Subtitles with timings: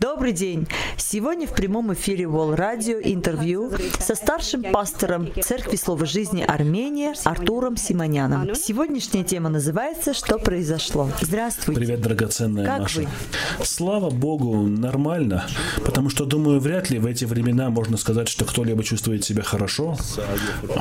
[0.00, 0.66] Добрый день!
[0.96, 7.76] Сегодня в прямом эфире Wall Radio интервью со старшим пастором Церкви Слова Жизни Армения Артуром
[7.76, 8.54] Симоняном.
[8.54, 11.10] Сегодняшняя тема называется «Что произошло?».
[11.20, 11.80] Здравствуйте!
[11.80, 13.00] Привет, драгоценная как Маша.
[13.00, 13.08] Вы?
[13.64, 15.46] Слава Богу, нормально.
[15.84, 19.96] Потому что, думаю, вряд ли в эти времена можно сказать, что кто-либо чувствует себя хорошо.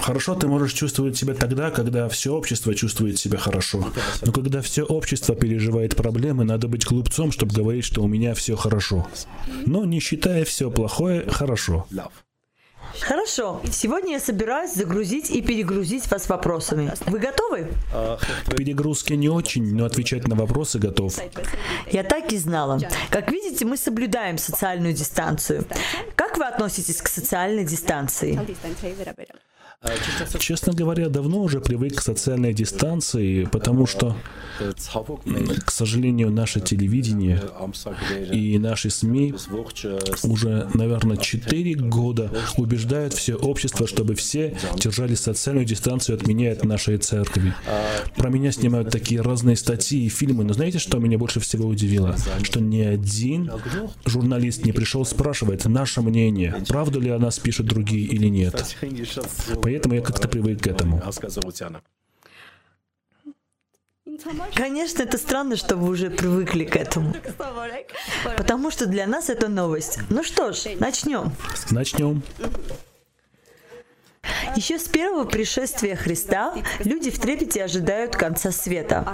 [0.02, 3.86] Хорошо ты можешь чувствовать себя тогда, когда все общество чувствует себя хорошо.
[4.22, 8.56] Но когда все общество переживает проблемы, надо быть глупцом, чтобы говорить, что у меня все
[8.56, 8.93] хорошо.
[9.66, 11.86] Но не считая все плохое хорошо.
[13.00, 13.62] Хорошо.
[13.72, 16.94] Сегодня я собираюсь загрузить и перегрузить вас вопросами.
[17.08, 17.68] Вы готовы?
[17.92, 21.18] К перегрузке не очень, но отвечать на вопросы готов.
[21.92, 22.80] Я так и знала.
[23.10, 25.66] Как видите, мы соблюдаем социальную дистанцию.
[26.16, 28.40] Как вы относитесь к социальной дистанции?
[30.40, 34.16] Честно говоря, давно уже привык к социальной дистанции, потому что,
[35.66, 37.42] к сожалению, наше телевидение
[38.32, 39.34] и наши СМИ
[40.24, 46.54] уже, наверное, 4 года убеждают все общество, чтобы все держали социальную дистанцию от меня и
[46.54, 47.54] от нашей церкви.
[48.16, 52.16] Про меня снимают такие разные статьи и фильмы, но знаете, что меня больше всего удивило?
[52.44, 53.52] Что ни один
[54.06, 58.78] журналист не пришел спрашивать наше мнение, правду ли о нас пишут другие или нет.
[59.74, 61.02] Я как-то привык к этому.
[64.54, 67.14] Конечно, это странно, что вы уже привыкли к этому.
[68.38, 70.00] Потому что для нас это новость.
[70.10, 71.32] Ну что ж, начнем.
[71.72, 72.22] Начнем.
[74.56, 79.06] Еще с первого пришествия Христа люди в трепете ожидают конца света.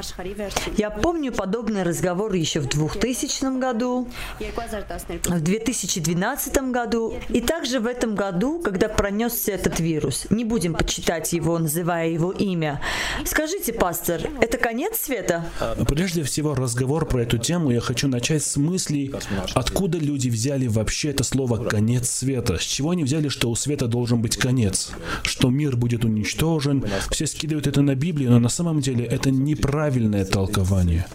[0.76, 4.08] Я помню подобный разговор еще в 2000 году,
[4.40, 10.28] в 2012 году и также в этом году, когда пронесся этот вирус.
[10.30, 12.82] Не будем почитать его, называя его имя.
[13.26, 15.46] Скажите, пастор, это конец света?
[15.88, 19.14] Прежде всего, разговор про эту тему я хочу начать с мысли,
[19.54, 22.58] откуда люди взяли вообще это слово «конец света».
[22.58, 24.92] С чего они взяли, что у света должен быть конец?
[25.24, 26.84] Что мир будет уничтожен.
[27.12, 31.06] Все скидывают это на Библию, но на самом деле это неправильное толкование.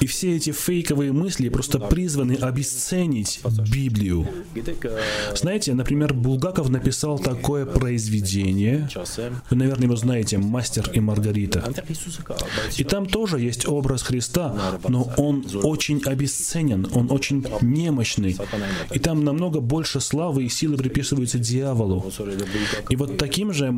[0.00, 4.26] И все эти фейковые мысли просто призваны обесценить Библию.
[5.34, 8.88] Знаете, например, Булгаков написал такое произведение,
[9.50, 11.64] вы, наверное, его знаете, «Мастер и Маргарита».
[12.76, 18.36] И там тоже есть образ Христа, но он очень обесценен, он очень немощный.
[18.92, 22.10] И там намного больше славы и силы приписываются дьяволу.
[22.88, 23.74] И вот таким же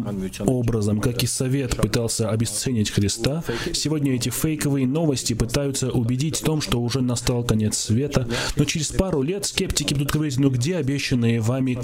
[0.46, 3.42] образом, как и Совет пытался обесценить Христа,
[3.72, 8.88] сегодня эти фейковые новости пытаются убедить в том, что уже настал конец света, но через
[8.88, 11.78] пару лет скептики будут говорить, ну где обещанные вами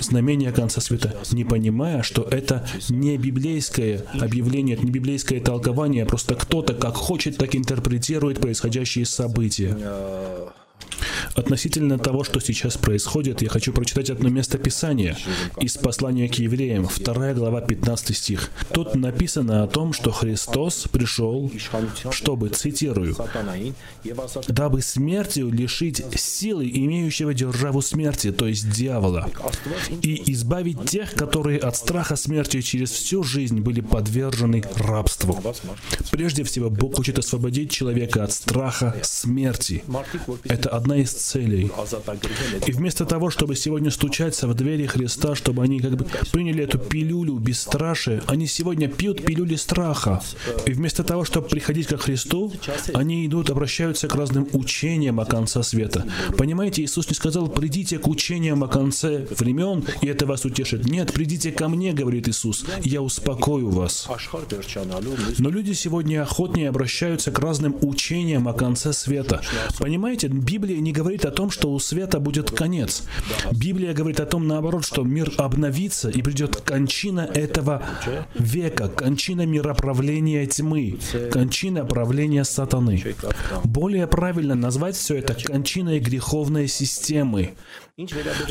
[0.00, 6.06] знамения конца света, не понимая, что это не библейское объявление, это не библейское толкование, а
[6.06, 9.76] просто кто-то как хочет, так интерпретирует происходящие события.
[11.36, 15.16] Относительно того, что сейчас происходит, я хочу прочитать одно место Писания
[15.60, 18.50] из послания к евреям, 2 глава, 15 стих.
[18.72, 21.52] Тут написано о том, что Христос пришел,
[22.10, 23.16] чтобы, цитирую,
[24.48, 29.28] «дабы смертью лишить силы имеющего державу смерти, то есть дьявола,
[30.02, 35.38] и избавить тех, которые от страха смерти через всю жизнь были подвержены рабству».
[36.10, 39.84] Прежде всего, Бог хочет освободить человека от страха смерти.
[40.44, 41.70] Это одна из целей.
[42.66, 46.78] И вместо того, чтобы сегодня стучаться в двери Христа, чтобы они как бы приняли эту
[46.78, 50.22] пилюлю бесстрашия, они сегодня пьют пилюли страха.
[50.66, 52.52] И вместо того, чтобы приходить ко Христу,
[52.94, 56.04] они идут, обращаются к разным учениям о конце света.
[56.36, 60.86] Понимаете, Иисус не сказал, придите к учениям о конце времен, и это вас утешит.
[60.86, 64.08] Нет, придите ко мне, говорит Иисус, я успокою вас.
[65.38, 69.40] Но люди сегодня охотнее обращаются к разным учениям о конце света.
[69.78, 73.04] Понимаете, Библия не говорит о том, что у света будет конец.
[73.52, 77.82] Библия говорит о том, наоборот, что мир обновится и придет кончина этого
[78.38, 80.98] века, кончина мироправления тьмы,
[81.30, 83.14] кончина правления сатаны.
[83.64, 87.54] Более правильно назвать все это кончиной греховной системы.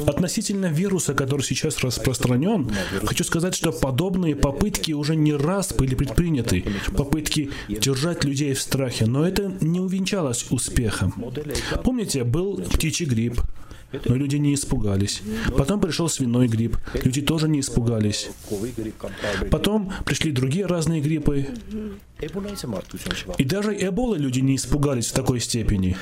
[0.08, 2.72] Относительно вируса, который сейчас распространен,
[3.04, 6.66] хочу сказать, что подобные попытки уже не раз были предприняты.
[6.98, 11.14] Попытки держать людей в страхе, но это не увенчалось успехом.
[11.84, 13.40] Помните, был птичий грипп,
[14.06, 15.22] но люди не испугались.
[15.56, 18.32] Потом пришел свиной грипп, люди тоже не испугались.
[19.52, 21.50] Потом пришли другие разные гриппы,
[23.38, 25.98] И даже Эболы люди не испугались в такой степени.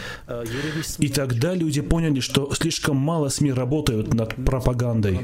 [1.00, 5.20] И тогда люди поняли, что слишком мало СМИ работают над пропагандой.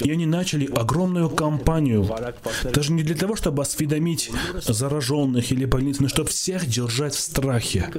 [0.00, 2.08] И они начали огромную кампанию,
[2.72, 4.30] даже не для того, чтобы осведомить
[4.66, 7.90] зараженных или больниц, но чтобы всех держать в страхе.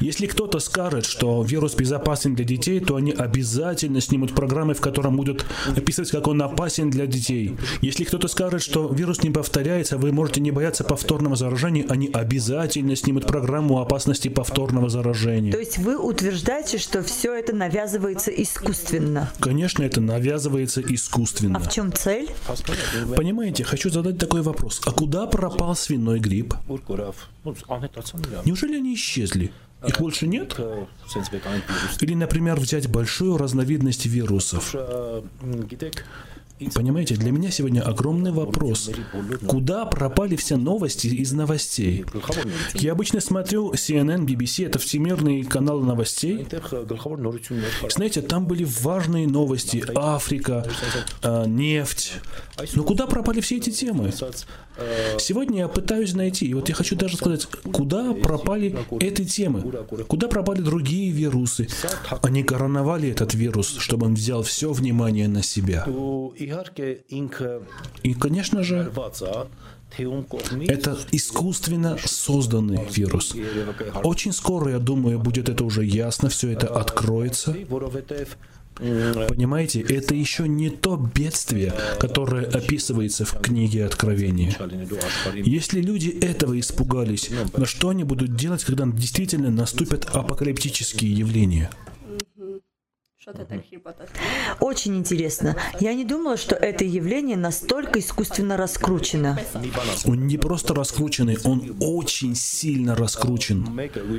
[0.00, 5.16] Если кто-то скажет, что вирус безопасен для детей, то они обязательно снимут программы, в котором
[5.16, 5.44] будут
[5.76, 7.56] описывать, как он опасен для детей.
[7.80, 10.84] Если кто-то скажет, что вирус не повторяется, вы можете не бояться
[11.26, 15.52] повторного заражения, они обязательно снимут программу опасности повторного заражения.
[15.52, 19.30] То есть вы утверждаете, что все это навязывается искусственно?
[19.40, 21.58] Конечно, это навязывается искусственно.
[21.58, 22.28] А в чем цель?
[23.16, 24.80] Понимаете, хочу задать такой вопрос.
[24.84, 26.54] А куда пропал свиной грипп?
[28.44, 29.50] Неужели они исчезли?
[29.86, 30.58] Их больше нет?
[32.00, 34.74] Или, например, взять большую разновидность вирусов.
[36.74, 38.90] Понимаете, для меня сегодня огромный вопрос.
[39.46, 42.04] Куда пропали все новости из новостей?
[42.74, 46.46] Я обычно смотрю CNN, BBC, это всемирные каналы новостей.
[47.90, 49.84] Знаете, там были важные новости.
[49.94, 50.66] Африка,
[51.22, 52.14] э, нефть.
[52.74, 54.12] Но куда пропали все эти темы?
[55.18, 59.72] Сегодня я пытаюсь найти, и вот я хочу даже сказать, куда пропали эти темы?
[60.06, 61.68] Куда пропали другие вирусы?
[62.22, 65.86] Они короновали этот вирус, чтобы он взял все внимание на себя.
[68.02, 68.92] И, конечно же,
[70.68, 73.34] это искусственно созданный вирус.
[74.02, 77.56] Очень скоро, я думаю, будет это уже ясно, все это откроется.
[78.78, 84.54] Понимаете, это еще не то бедствие, которое описывается в книге Откровения.
[85.34, 91.70] Если люди этого испугались, на что они будут делать, когда действительно наступят апокалиптические явления?
[94.60, 95.56] Очень интересно.
[95.80, 99.38] Я не думала, что это явление настолько искусственно раскручено.
[100.04, 103.66] Он не просто раскрученный, он очень сильно раскручен.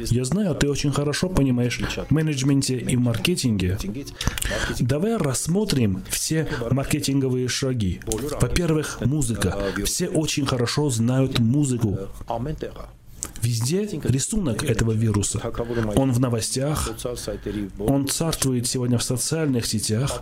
[0.08, 3.78] Я знаю, ты очень хорошо понимаешь в менеджменте и маркетинге.
[4.80, 8.02] Давай рассмотрим все маркетинговые шаги.
[8.42, 9.58] Во-первых, музыка.
[9.86, 11.98] Все очень хорошо знают музыку.
[13.42, 15.42] Везде рисунок этого вируса.
[15.96, 16.90] Он в новостях,
[17.80, 20.22] он царствует сегодня в социальных сетях.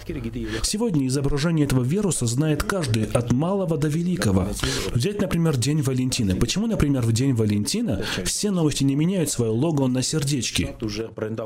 [0.63, 4.47] Сегодня изображение этого вируса знает каждый, от малого до великого.
[4.93, 6.35] Взять, например, День Валентина.
[6.35, 10.75] Почему, например, в День Валентина все новости не меняют свое лого на сердечки?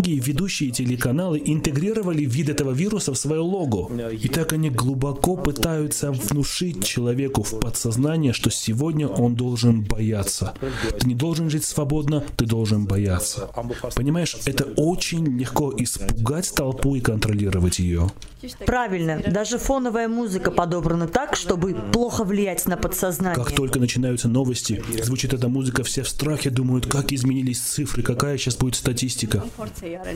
[0.03, 3.89] И ведущие телеканалы интегрировали вид этого вируса в свое лого.
[4.11, 10.53] И так они глубоко пытаются внушить человеку в подсознание, что сегодня он должен бояться.
[10.99, 13.49] Ты не должен жить свободно, ты должен бояться.
[13.95, 18.09] Понимаешь, это очень легко испугать толпу и контролировать ее.
[18.65, 19.21] Правильно.
[19.27, 23.35] Даже фоновая музыка подобрана так, чтобы плохо влиять на подсознание.
[23.35, 28.37] Как только начинаются новости, звучит эта музыка, все в страхе думают, как изменились цифры, какая
[28.37, 29.43] сейчас будет статистика.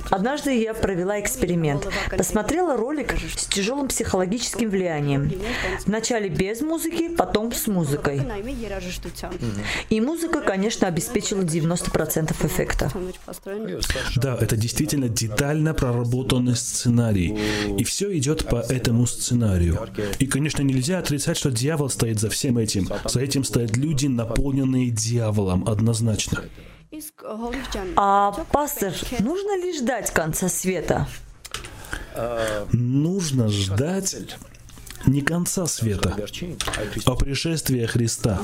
[0.09, 1.87] Однажды я провела эксперимент.
[2.17, 5.31] Посмотрела ролик с тяжелым психологическим влиянием.
[5.85, 8.21] Вначале без музыки, потом с музыкой.
[9.89, 12.91] И музыка, конечно, обеспечила 90% эффекта.
[14.15, 17.37] Да, это действительно детально проработанный сценарий.
[17.77, 19.79] И все идет по этому сценарию.
[20.19, 22.89] И, конечно, нельзя отрицать, что дьявол стоит за всем этим.
[23.05, 26.43] За этим стоят люди, наполненные дьяволом, однозначно.
[27.95, 31.07] А, пастор, нужно ли ждать конца света?
[32.71, 34.15] Нужно ждать
[35.05, 36.15] не конца света,
[37.05, 38.41] а пришествия Христа.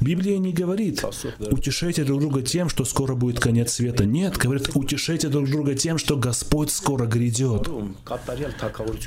[0.00, 1.04] Библия не говорит,
[1.50, 4.04] утешайте друг друга тем, что скоро будет конец света.
[4.04, 7.68] Нет, говорит, утешайте друг друга тем, что Господь скоро грядет.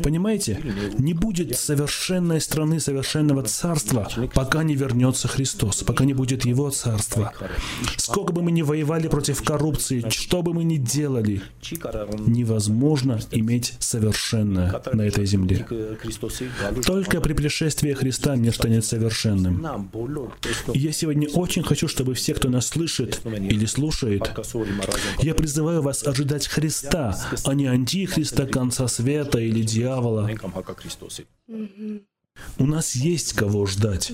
[0.04, 0.62] Понимаете,
[0.98, 7.34] не будет совершенной страны, совершенного царства, пока не вернется Христос, пока не будет Его царства.
[7.98, 11.42] Сколько бы мы ни воевали против коррупции, что бы мы ни делали,
[12.26, 15.68] невозможно иметь совершенное на этой земле.
[16.86, 18.86] Только при пришествии Христа мир станет
[19.44, 20.76] совершенным совершенным.
[20.76, 24.30] я сегодня очень хочу, чтобы все, кто нас слышит или слушает,
[25.22, 30.30] я призываю вас ожидать Христа, а не антихриста, конца света или дьявола.
[32.58, 34.12] У нас есть кого ждать.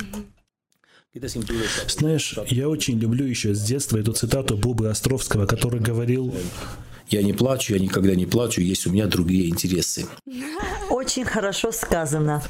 [1.88, 6.34] Знаешь, я очень люблю еще с детства эту цитату Бубы Островского, который говорил,
[7.10, 10.08] я не плачу, я никогда не плачу, есть у меня другие интересы.
[10.90, 12.44] очень хорошо сказано.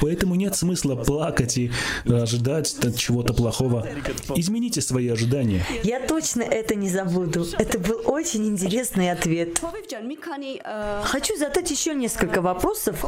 [0.00, 1.70] Поэтому нет смысла плакать и
[2.06, 3.86] ожидать чего-то плохого.
[4.36, 5.64] Измените свои ожидания.
[5.82, 7.46] Я точно это не забуду.
[7.58, 9.60] Это был очень интересный ответ.
[11.04, 13.04] Хочу задать еще несколько вопросов,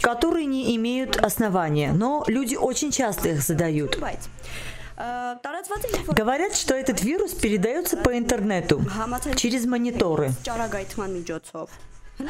[0.00, 3.98] которые не имеют основания, но люди очень часто их задают.
[6.08, 8.82] Говорят, что этот вирус передается по интернету,
[9.36, 10.30] через мониторы.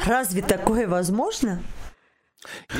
[0.05, 1.61] Разве такое возможно?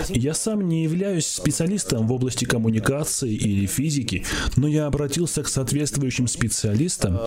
[0.10, 4.24] Я сам не являюсь специалистом в области коммуникации или физики,
[4.56, 7.20] но я обратился к соответствующим специалистам.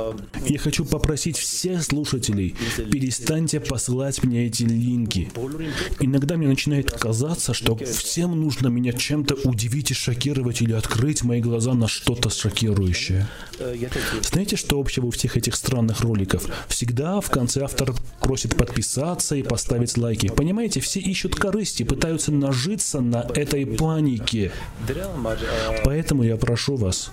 [0.47, 2.55] Я хочу попросить всех слушателей,
[2.91, 5.31] перестаньте посылать мне эти линки.
[5.99, 11.41] Иногда мне начинает казаться, что всем нужно меня чем-то удивить и шокировать или открыть мои
[11.41, 13.29] глаза на что-то шокирующее.
[14.23, 16.49] Знаете, что общего у всех этих странных роликов?
[16.69, 20.29] Всегда в конце автор просит подписаться и поставить лайки.
[20.29, 24.53] Понимаете, все ищут корысти, пытаются пытаются нажиться на этой панике.
[25.85, 27.11] Поэтому я прошу вас.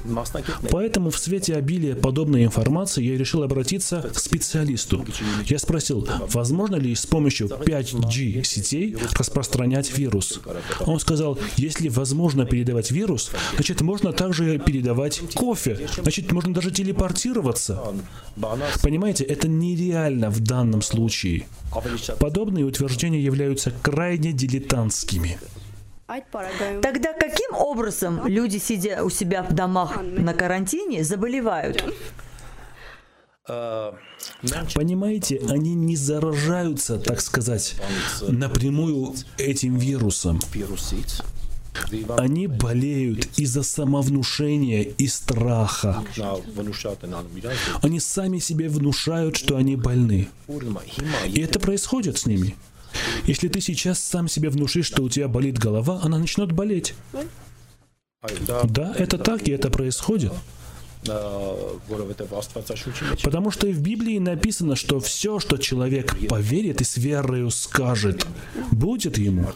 [0.71, 5.05] Поэтому в свете обилия подобной информации я решил обратиться к специалисту.
[5.45, 10.39] Я спросил, возможно ли с помощью 5G сетей распространять вирус.
[10.85, 17.81] Он сказал, если возможно передавать вирус, значит можно также передавать кофе, значит можно даже телепортироваться.
[18.83, 21.45] Понимаете, это нереально в данном случае.
[22.19, 25.39] Подобные утверждения являются крайне дилетантскими.
[26.81, 31.84] Тогда каким образом люди, сидя у себя в домах на карантине, заболевают?
[33.46, 37.75] Понимаете, они не заражаются, так сказать,
[38.22, 40.39] напрямую этим вирусом.
[42.17, 46.03] Они болеют из-за самовнушения и страха.
[47.81, 50.29] Они сами себе внушают, что они больны.
[51.27, 52.55] И это происходит с ними.
[53.25, 56.96] Если ты сейчас сам себе внушишь, что у тебя болит голова, она начнет болеть.
[58.63, 60.34] Да, это так, и это происходит.
[63.24, 68.25] Потому что и в Библии написано, что все, что человек поверит и с верою скажет,
[68.72, 69.48] будет ему.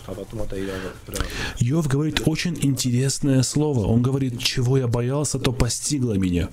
[1.59, 3.87] Йов говорит очень интересное слово.
[3.87, 6.49] Он говорит, чего я боялся, то постигло меня.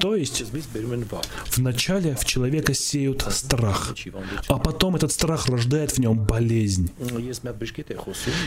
[0.00, 0.44] То есть,
[1.56, 3.94] вначале в человека сеют страх,
[4.48, 6.90] а потом этот страх рождает в нем болезнь.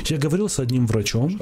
[0.06, 1.42] Я говорил с одним врачом,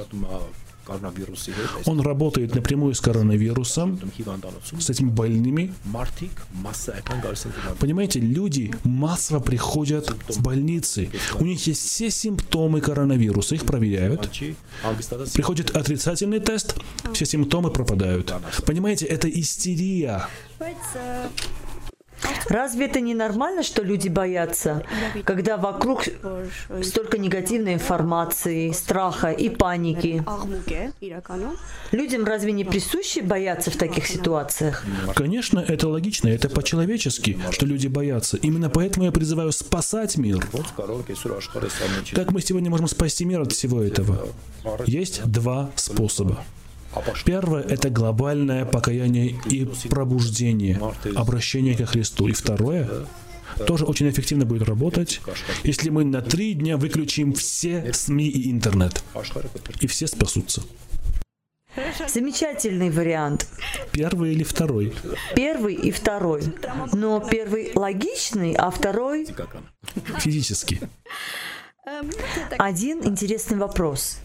[1.86, 3.98] он работает напрямую с коронавирусом,
[4.78, 5.72] с этими больными.
[7.78, 11.10] Понимаете, люди массово приходят в больницы.
[11.38, 14.30] У них есть все симптомы коронавируса, их проверяют.
[15.34, 16.76] Приходит отрицательный тест,
[17.12, 18.32] все симптомы пропадают.
[18.66, 20.26] Понимаете, это истерия.
[22.48, 24.84] Разве это не нормально, что люди боятся,
[25.24, 26.04] когда вокруг
[26.82, 30.24] столько негативной информации, страха и паники?
[31.92, 34.84] Людям разве не присуще бояться в таких ситуациях?
[35.14, 38.36] Конечно, это логично, это по-человечески, что люди боятся.
[38.36, 40.46] Именно поэтому я призываю спасать мир.
[42.14, 44.28] Как мы сегодня можем спасти мир от всего этого?
[44.86, 46.44] Есть два способа.
[47.24, 50.80] Первое– это глобальное покаяние и пробуждение,
[51.14, 52.28] обращение ко Христу.
[52.28, 52.88] И второе
[53.66, 55.20] тоже очень эффективно будет работать,
[55.62, 59.02] если мы на три дня выключим все СМИ и интернет.
[59.80, 60.62] И все спасутся.
[62.08, 63.48] Замечательный вариант.
[63.90, 64.94] Первый или второй?
[65.34, 66.42] Первый и второй.
[66.92, 69.26] Но первый логичный, а второй...
[70.18, 70.80] Физически.
[72.58, 74.18] Один интересный вопрос.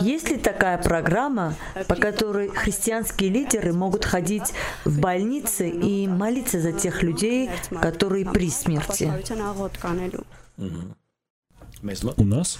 [0.00, 1.54] Есть ли такая программа,
[1.88, 4.54] по которой христианские лидеры могут ходить
[4.86, 7.50] в больницы и молиться за тех людей,
[7.82, 9.12] которые при смерти?
[12.16, 12.58] У нас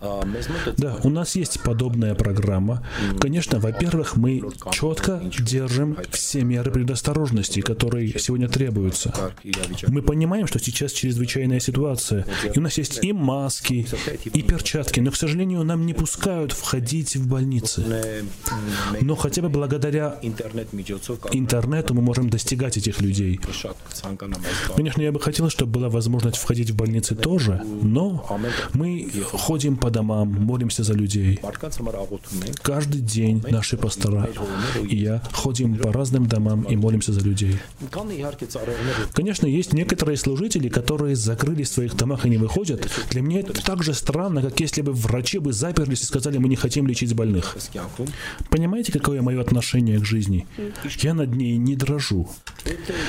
[0.00, 2.86] да, у нас есть подобная программа.
[3.20, 9.32] Конечно, во-первых, мы четко держим все меры предосторожности, которые сегодня требуются.
[9.88, 12.24] Мы понимаем, что сейчас чрезвычайная ситуация,
[12.54, 13.86] и у нас есть и маски,
[14.24, 17.84] и перчатки, но, к сожалению, нам не пускают входить в больницы.
[19.00, 23.40] Но хотя бы благодаря интернету мы можем достигать этих людей.
[24.76, 28.24] Конечно, я бы хотел, чтобы была возможность входить в больницы тоже, но
[28.74, 31.40] мы ходим по по домам, молимся за людей.
[32.62, 34.28] Каждый день наши пастора
[34.86, 37.58] и я ходим по разным домам и молимся за людей.
[39.12, 42.86] Конечно, есть некоторые служители, которые закрылись в своих домах и не выходят.
[43.10, 46.48] Для меня это так же странно, как если бы врачи бы заперлись и сказали, мы
[46.48, 47.56] не хотим лечить больных.
[48.50, 50.46] Понимаете, какое мое отношение к жизни?
[50.98, 52.28] Я над ней не дрожу.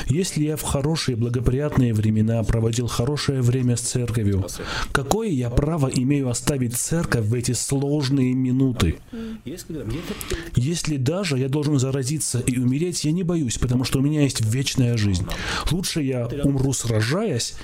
[0.07, 4.45] Если я в хорошие благоприятные времена проводил хорошее время с церковью,
[4.93, 8.99] какое я право имею оставить церковь в эти сложные минуты?
[10.55, 14.41] Если даже я должен заразиться и умереть, я не боюсь, потому что у меня есть
[14.41, 15.25] вечная жизнь.
[15.71, 17.55] Лучше я умру сражаясь,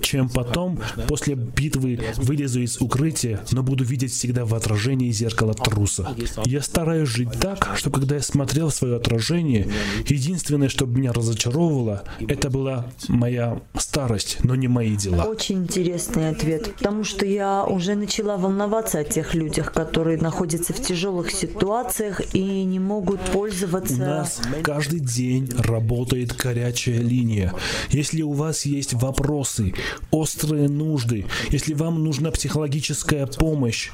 [0.00, 6.14] чем потом, после битвы, вылезу из укрытия, но буду видеть всегда в отражении зеркала труса.
[6.44, 9.68] Я стараюсь жить так, что когда я смотрел свое отражение,
[10.06, 15.24] единственное, что меня разочаровывало, это была моя старость, но не мои дела.
[15.24, 20.80] Очень интересный ответ, потому что я уже начала волноваться о тех людях, которые находятся в
[20.80, 23.94] тяжелых ситуациях и не могут пользоваться...
[23.94, 27.54] У нас каждый день работает горячая линия.
[27.90, 29.72] Если у вас есть вопросы,
[30.10, 33.90] острые нужды, если вам нужна психологическая помощь,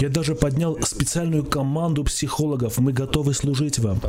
[0.00, 4.00] я даже поднял специальную команду психологов, мы готовы служить вам.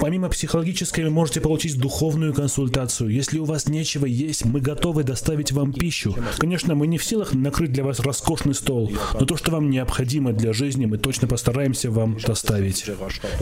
[0.00, 3.08] Помимо психологической, вы можете получить духовную консультацию.
[3.08, 6.14] Если у вас нечего есть, мы готовы доставить вам пищу.
[6.36, 8.81] Конечно, мы не в силах накрыть для вас роскошный стол,
[9.14, 12.84] но то, что вам необходимо для жизни, мы точно постараемся вам доставить.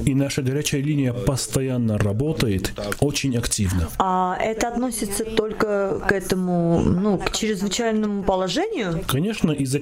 [0.05, 3.89] И наша горячая линия постоянно работает, очень активно.
[3.99, 9.03] А это относится только к этому, ну, к чрезвычайному положению?
[9.07, 9.81] Конечно, из-за,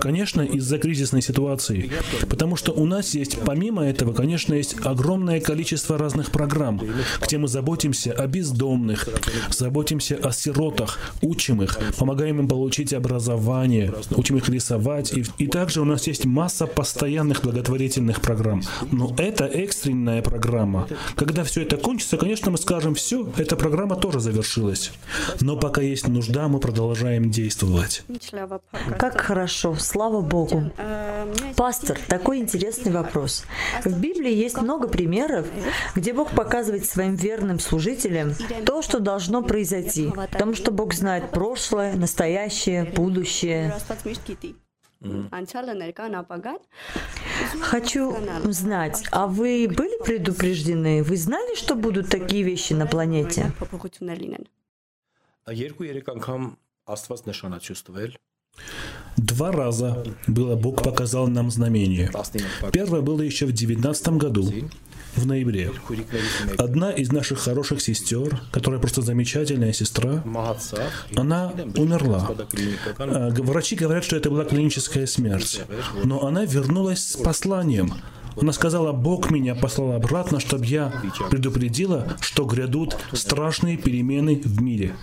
[0.00, 1.90] конечно, из-за кризисной ситуации.
[2.28, 6.80] Потому что у нас есть, помимо этого, конечно, есть огромное количество разных программ,
[7.20, 9.08] где мы заботимся о бездомных,
[9.50, 14.93] заботимся о сиротах, учим их, помогаем им получить образование, учим их рисовать.
[15.12, 18.62] И, и также у нас есть масса постоянных благотворительных программ.
[18.90, 20.88] Но это экстренная программа.
[21.16, 24.92] Когда все это кончится, конечно, мы скажем, все, эта программа тоже завершилась.
[25.40, 28.02] Но пока есть нужда, мы продолжаем действовать.
[28.98, 30.70] Как хорошо, слава Богу.
[31.56, 33.44] Пастор, такой интересный вопрос.
[33.84, 35.46] В Библии есть много примеров,
[35.94, 38.34] где Бог показывает своим верным служителям
[38.64, 43.74] то, что должно произойти, потому что Бог знает прошлое, настоящее, будущее.
[47.60, 48.16] Хочу
[48.50, 51.02] знать, а вы были предупреждены?
[51.02, 53.52] Вы знали, что будут такие вещи на планете?
[59.16, 62.10] Два раза было Бог показал нам знамение.
[62.72, 64.50] Первое было еще в девятнадцатом году,
[65.16, 65.72] в ноябре.
[66.58, 70.22] Одна из наших хороших сестер, которая просто замечательная сестра,
[71.16, 72.30] она умерла.
[72.98, 75.62] А, врачи говорят, что это была клиническая смерть.
[76.04, 77.92] Но она вернулась с посланием.
[78.40, 80.92] Она сказала, Бог меня послал обратно, чтобы я
[81.30, 84.94] предупредила, что грядут страшные перемены в мире.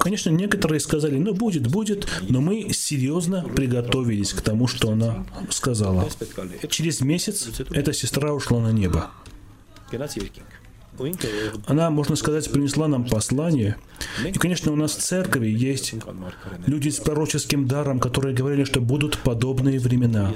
[0.00, 6.08] Конечно, некоторые сказали, ну будет, будет, но мы серьезно приготовились к тому, что она сказала.
[6.68, 9.10] Через месяц эта сестра ушла на небо.
[9.90, 10.59] Gracias, Viking.
[11.66, 13.76] Она, можно сказать, принесла нам послание.
[14.24, 15.94] И, конечно, у нас в церкви есть
[16.66, 20.32] люди с пророческим даром, которые говорили, что будут подобные времена.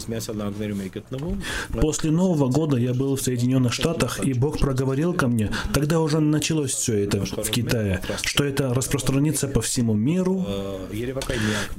[1.81, 6.21] После Нового года я был в Соединенных Штатах, и Бог проговорил ко мне, тогда уже
[6.21, 10.47] началось все это в Китае, что это распространится по всему миру.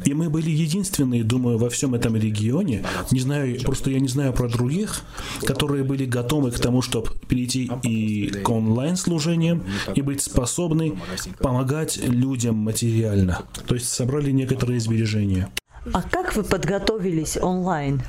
[0.04, 4.34] И мы были единственные, думаю, во всем этом регионе, не знаю, просто я не знаю
[4.34, 5.02] про других,
[5.46, 9.64] которые были готовы к тому, чтобы перейти и к онлайн онлайн-служением
[9.96, 10.98] и быть способны
[11.40, 13.44] помогать людям материально.
[13.68, 15.50] То есть собрали некоторые сбережения.
[15.94, 18.02] А как вы подготовились онлайн?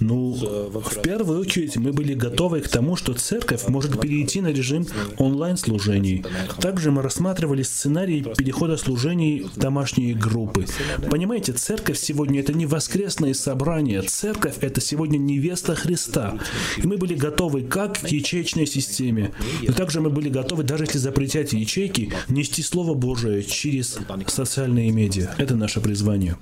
[0.00, 4.88] Ну, в первую очередь мы были готовы к тому, что церковь может перейти на режим
[5.18, 6.24] онлайн-служений.
[6.60, 10.66] Также мы рассматривали сценарий перехода служений в домашние группы.
[11.08, 14.02] Понимаете, церковь сегодня это не воскресное собрание.
[14.02, 16.36] Церковь это сегодня невеста Христа.
[16.76, 20.98] И мы были готовы как к ячеечной системе, но также мы были готовы, даже если
[20.98, 23.96] запретять ячейки, нести Слово Божие через
[24.26, 25.32] социальные медиа.
[25.38, 26.36] Это наше призвание.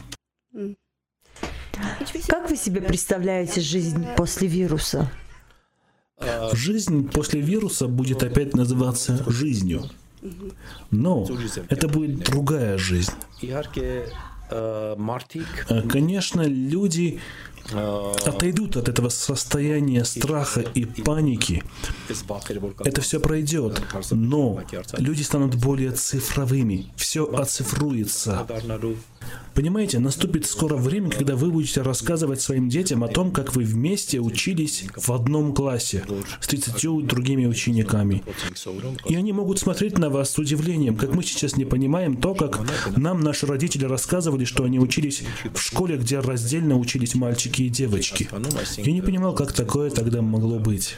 [2.29, 5.11] Как вы себе представляете жизнь после вируса?
[6.53, 9.89] Жизнь после вируса будет опять называться жизнью.
[10.91, 11.27] Но
[11.69, 13.13] это будет другая жизнь.
[15.89, 17.21] Конечно, люди
[17.71, 21.63] отойдут от этого состояния страха и паники.
[22.85, 24.63] Это все пройдет, но
[24.99, 28.47] люди станут более цифровыми, все оцифруется.
[29.55, 34.19] Понимаете, наступит скоро время, когда вы будете рассказывать своим детям о том, как вы вместе
[34.19, 36.05] учились в одном классе
[36.41, 38.23] с 30 другими учениками.
[39.07, 42.61] И они могут смотреть на вас с удивлением, как мы сейчас не понимаем то, как
[42.97, 45.23] нам наши родители рассказывали, что они учились
[45.53, 48.29] в школе, где раздельно учились мальчики и девочки.
[48.79, 50.97] Я не понимал, как такое тогда могло быть.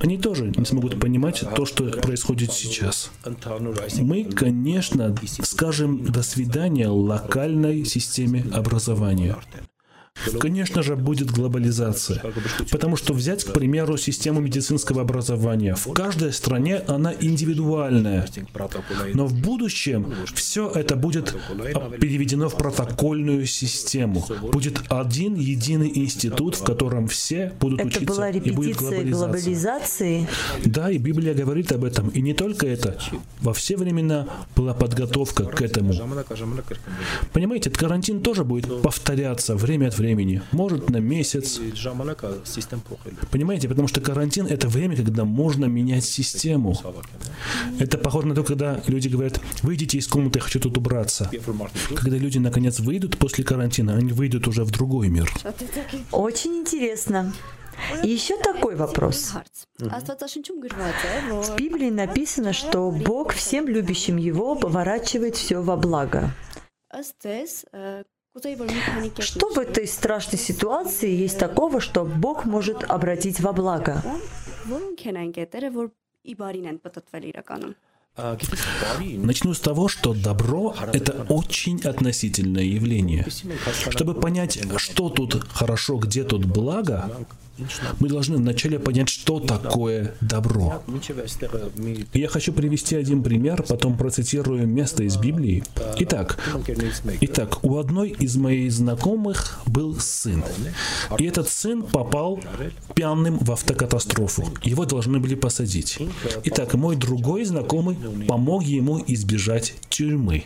[0.00, 3.10] они тоже не смогут понимать то, что происходит сейчас.
[3.98, 9.36] Мы, конечно, скажем «до свидания» локальной системе образования.
[10.40, 12.22] Конечно же, будет глобализация.
[12.70, 15.74] Потому что взять, к примеру, систему медицинского образования.
[15.74, 18.26] В каждой стране она индивидуальная.
[19.14, 21.34] Но в будущем все это будет
[22.00, 24.26] переведено в протокольную систему.
[24.52, 28.06] Будет один единый институт, в котором все будут это учиться.
[28.06, 30.28] была и будет репетиция глобализации.
[30.64, 32.08] Да, и Библия говорит об этом.
[32.08, 32.98] И не только это.
[33.40, 34.26] Во все времена
[34.56, 35.92] была подготовка к этому.
[37.32, 41.60] Понимаете, карантин тоже будет повторяться время от времени времени, может на месяц.
[43.30, 46.76] Понимаете, потому что карантин— это время, когда можно менять систему.
[47.78, 51.30] Это похоже на то, когда люди говорят, выйдите из комнаты, я хочу тут убраться.
[51.94, 55.30] Когда люди наконец выйдут после карантина, они выйдут уже в другой мир.
[56.10, 57.32] Очень интересно.
[58.02, 59.34] Еще такой вопрос.
[59.78, 66.32] В Библии написано, что Бог всем любящим Его поворачивает все во благо.
[69.18, 74.02] Что в этой страшной ситуации есть такого, что Бог может обратить во благо?
[78.16, 83.24] Начну с того, что добро— это очень относительное явление.
[83.90, 87.10] Чтобы понять, что тут хорошо, где тут благо,
[88.00, 90.82] мы должны вначале понять, что такое добро.
[92.12, 95.64] Я хочу привести один пример, потом процитирую место из Библии.
[95.98, 96.38] Итак,
[97.20, 100.44] итак, у одной из моих знакомых был сын.
[101.18, 102.40] И этот сын попал
[102.94, 104.44] пьяным в автокатастрофу.
[104.62, 105.98] Его должны были посадить.
[106.44, 110.44] Итак, мой другой знакомый помог ему избежать тюрьмы.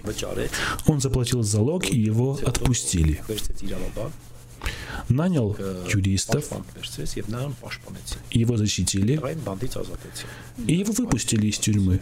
[0.87, 3.21] Он заплатил залог, и его отпустили
[5.09, 5.57] нанял
[5.89, 6.51] юристов,
[8.31, 9.21] его защитили,
[10.67, 12.01] и его выпустили из тюрьмы.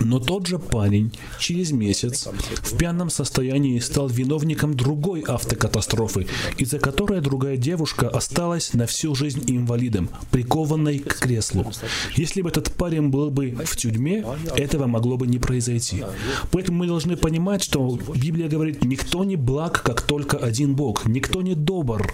[0.00, 7.20] Но тот же парень через месяц в пьяном состоянии стал виновником другой автокатастрофы, из-за которой
[7.20, 11.70] другая девушка осталась на всю жизнь инвалидом, прикованной к креслу.
[12.16, 14.24] Если бы этот парень был бы в тюрьме,
[14.56, 16.02] этого могло бы не произойти.
[16.50, 21.42] Поэтому мы должны понимать, что Библия говорит, никто не благ, как только один Бог, никто
[21.42, 22.10] не добр.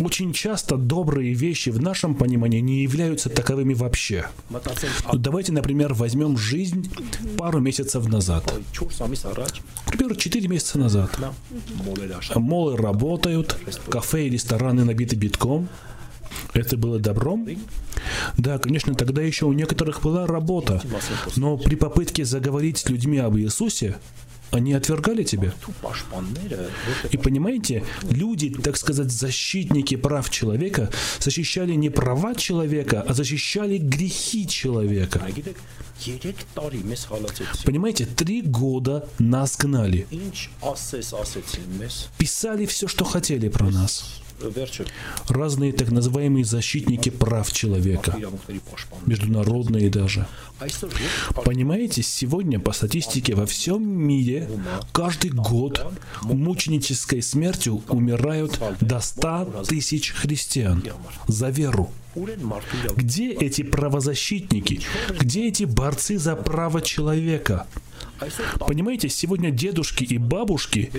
[0.00, 4.24] Очень часто добрые вещи в нашем понимании не являются таковыми вообще.
[5.12, 6.90] Давайте, например, возьмем жизнь
[7.36, 8.52] пару месяцев назад.
[9.86, 11.10] Например, 4 месяца назад.
[12.34, 13.56] Молы работают,
[13.88, 15.68] кафе и рестораны набиты битком.
[16.54, 17.48] Это было добром?
[18.36, 20.82] Да, конечно, тогда еще у некоторых была работа.
[21.36, 23.98] Но при попытке заговорить с людьми об Иисусе,
[24.50, 25.52] они отвергали тебя.
[27.10, 34.46] И понимаете, люди, так сказать, защитники прав человека, защищали не права человека, а защищали грехи
[34.46, 35.22] человека.
[37.64, 40.06] Понимаете, три года нас гнали.
[42.18, 44.20] Писали все, что хотели про нас
[45.28, 48.16] разные так называемые защитники прав человека,
[49.06, 50.26] международные даже.
[51.44, 54.48] Понимаете, сегодня по статистике во всем мире
[54.92, 60.84] каждый год мученической смертью умирают до 100 тысяч христиан
[61.28, 61.90] за веру.
[62.96, 64.80] Где эти правозащитники?
[65.18, 67.66] Где эти борцы за право человека?
[68.66, 70.92] Понимаете, сегодня дедушки и бабушки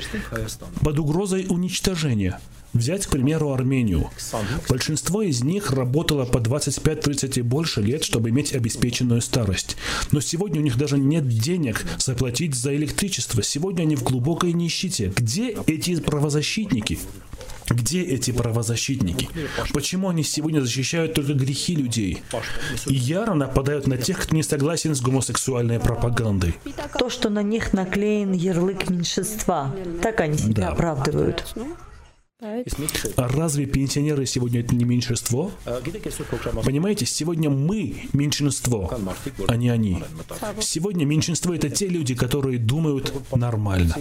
[0.82, 2.40] под угрозой уничтожения.
[2.74, 4.10] Взять, к примеру, Армению.
[4.70, 9.76] Большинство из них работало по 25-30 и больше лет, чтобы иметь обеспеченную старость.
[10.12, 13.44] Но сегодня у них даже нет денег заплатить за электричество.
[13.44, 15.12] Сегодня они в глубокой нищете.
[15.16, 17.00] Где эти правозащитники?
[17.70, 19.30] Где эти правозащитники?
[19.74, 22.24] Почему они сегодня защищают только грехи людей?
[22.88, 26.56] И яро нападают на тех, кто не согласен с гомосексуальной пропагандой.
[26.98, 30.70] То, что на них наклеен ярлык меньшинства, так они себя да.
[30.70, 31.46] оправдывают.
[32.42, 35.52] А разве пенсионеры сегодня это не меньшинство?
[36.66, 38.92] Понимаете, сегодня мы меньшинство,
[39.48, 40.04] а не они.
[40.60, 43.96] Сегодня меньшинство это те люди, которые думают нормально.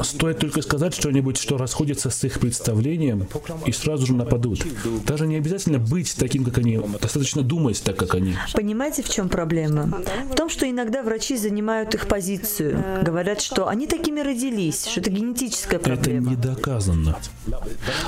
[0.00, 3.26] Стоит только сказать что-нибудь, что расходится с их представлением,
[3.66, 4.64] и сразу же нападут.
[5.04, 8.34] Даже не обязательно быть таким, как они, достаточно думать так, как они.
[8.54, 10.02] Понимаете, в чем проблема?
[10.30, 12.82] В том, что иногда врачи занимают их позицию.
[13.02, 16.32] Говорят, что они такими родились, что это генетическая проблема.
[16.32, 17.18] Это не доказано.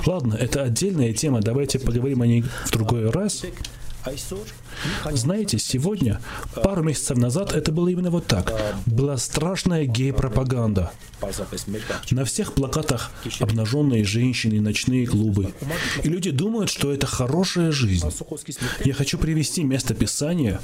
[0.06, 3.44] Ладно, это отдельная тема, давайте поговорим о ней в другой раз.
[5.12, 6.20] Знаете, сегодня,
[6.62, 8.52] пару месяцев назад, это было именно вот так.
[8.86, 10.92] Была страшная гей-пропаганда.
[12.10, 15.54] На всех плакатах обнаженные женщины, ночные клубы.
[16.02, 18.06] И люди думают, что это хорошая жизнь.
[18.84, 20.60] Я хочу привести место Писания,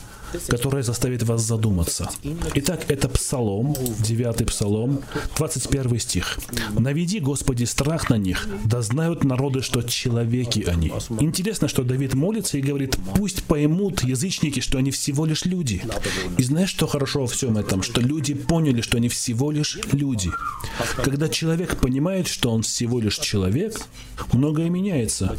[0.49, 2.11] которое заставит вас задуматься.
[2.55, 5.03] Итак, это Псалом, 9 Псалом,
[5.37, 6.39] 21 стих.
[6.79, 10.93] «Наведи, Господи, страх на них, да знают народы, что человеки они».
[11.21, 15.83] Интересно, что Давид молится и говорит, пусть поймут язычники, что они всего лишь люди.
[16.39, 17.83] И знаешь, что хорошо во всем этом?
[17.83, 20.31] Что люди поняли, что они всего лишь люди.
[20.97, 23.77] Когда человек понимает, что он всего лишь человек,
[24.33, 25.35] многое меняется.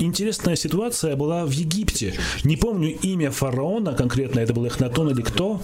[0.00, 2.18] Интересная ситуация была в Египте.
[2.44, 5.60] Не помню имя фараона, конкретно это был Эхнатон или кто.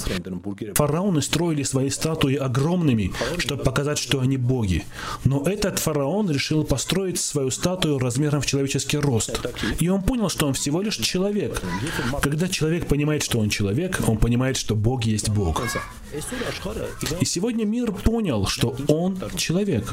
[0.74, 4.84] Фараоны строили свои статуи огромными, чтобы показать, что они боги.
[5.24, 9.40] Но этот фараон решил построить свою статую размером в человеческий рост.
[9.80, 11.41] И он понял, что он всего лишь человек.
[12.22, 15.62] Когда человек понимает, что он человек, он понимает, что Бог есть Бог.
[17.20, 19.92] И сегодня мир понял, что он человек.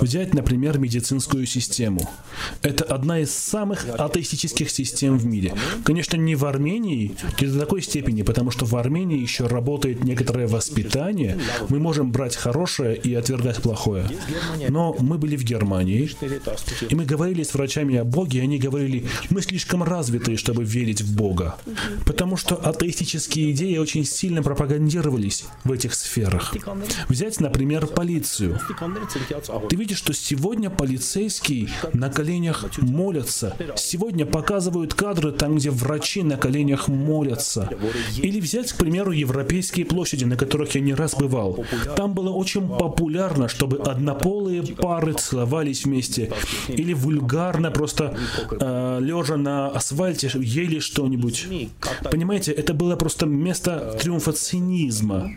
[0.00, 2.08] Взять, например, медицинскую систему.
[2.62, 5.54] Это одна из самых атеистических систем в мире.
[5.84, 10.46] Конечно, не в Армении, не до такой степени, потому что в Армении еще работает некоторое
[10.46, 11.38] воспитание.
[11.68, 14.08] Мы можем брать хорошее и отвергать плохое.
[14.68, 16.10] Но мы были в Германии,
[16.88, 19.82] и мы говорили с врачами о Боге, и они говорили, мы слишком
[20.16, 21.56] развитые, чтобы верить в Бога.
[22.04, 26.54] Потому что атеистические идеи очень сильно пропагандировались в этих сферах.
[27.08, 28.58] Взять, например, полицию.
[29.68, 33.56] Ты видишь, что сегодня полицейские на коленях молятся.
[33.76, 37.68] Сегодня показывают кадры там, где врачи на коленях молятся.
[38.16, 41.64] Или взять, к примеру, европейские площади, на которых я не раз бывал.
[41.96, 46.32] Там было очень популярно, чтобы однополые пары целовались вместе.
[46.68, 48.16] Или вульгарно просто
[48.50, 51.46] э, лежа на асфальте ели что-нибудь.
[52.10, 55.30] Понимаете, это было просто место триумфа цинизма.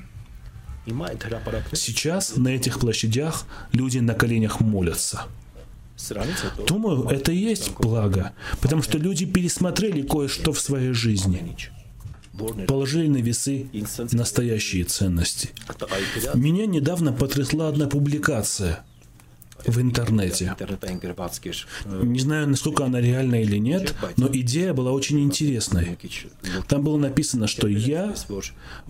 [1.74, 5.26] Сейчас на этих площадях люди на коленях молятся.
[6.68, 11.58] Думаю, это и есть благо, потому что люди пересмотрели кое-что в своей жизни.
[12.68, 13.68] Положили на весы
[14.14, 15.50] настоящие ценности.
[16.34, 18.84] Меня недавно потрясла одна публикация–
[19.66, 20.56] в интернете.
[22.02, 25.98] Не знаю, насколько она реальна или нет, но идея была очень интересной.
[26.68, 28.14] Там было написано, что я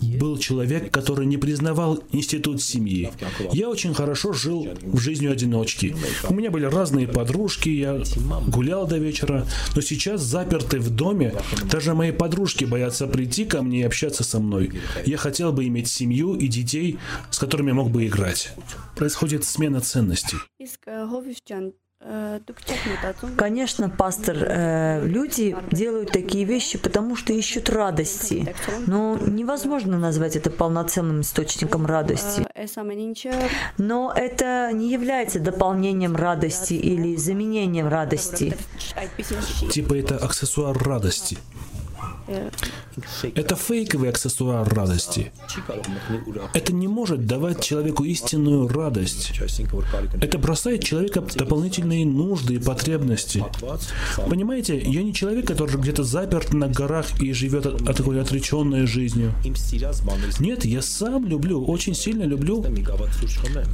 [0.02, 3.12] был человек, который не признавал институт семьи.
[3.52, 5.96] Я очень хорошо жил в жизнью одиночки.
[6.28, 8.02] У меня были разные подружки, я
[8.48, 11.34] гулял до вечера, но сейчас заперты в доме,
[11.72, 14.72] даже мои подружки боятся прийти ко мне и общаться со мной.
[15.06, 16.98] Я хотел бы иметь семью и детей,
[17.32, 18.52] с которыми мог бы играть.
[18.96, 20.38] Происходит смена ценностей.
[23.38, 28.56] Конечно, пастор, э, люди делают такие вещи, потому что ищут радости.
[28.88, 32.48] Но невозможно назвать это полноценным источником радости.
[33.78, 38.56] Но это не является дополнением радости или заменением радости.
[39.70, 41.38] Типа это аксессуар радости.
[43.36, 45.32] Это фейковый аксессуар радости.
[46.54, 49.32] Это не может давать человеку истинную радость.
[50.22, 53.44] Это бросает человека дополнительные нужды и потребности.
[54.30, 59.34] Понимаете, я не человек, который где-то заперт на горах и живет от, такой отреченной жизнью.
[60.40, 62.66] Нет, я сам люблю, очень сильно люблю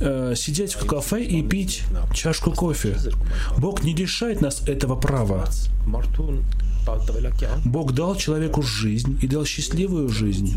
[0.02, 2.98] э, сидеть в кафе и пить чашку кофе.
[3.58, 5.46] Бог не лишает нас этого права.
[7.66, 10.56] Бог дал человеку жизнь и дал счастливую жизнь.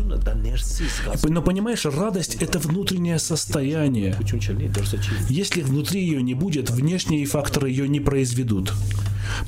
[1.27, 4.15] Но понимаешь, радость— это внутреннее состояние.
[5.29, 8.73] Если внутри ее не будет, внешние факторы ее не произведут.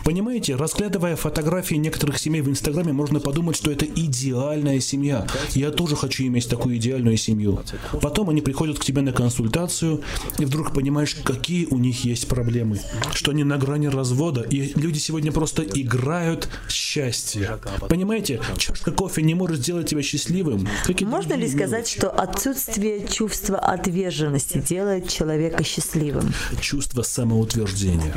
[0.04, 5.28] Понимаете, разглядывая фотографии некоторых семей в Инстаграме, можно подумать, что это идеальная семья.
[5.52, 7.62] Я тоже хочу иметь такую идеальную семью.
[8.02, 10.02] Потом они приходят к тебе на консультацию,
[10.40, 12.80] и вдруг понимаешь, какие у них есть проблемы,
[13.14, 17.60] что они на грани развода, и люди сегодня просто играют в счастье.
[17.90, 20.68] Понимаете, чашка кофе не может сделать тебя счастливым.
[21.02, 26.34] Можно ли сказать, что отсутствие чувства отверженности делает человека счастливым?
[26.60, 28.14] Чувство самоутверждения.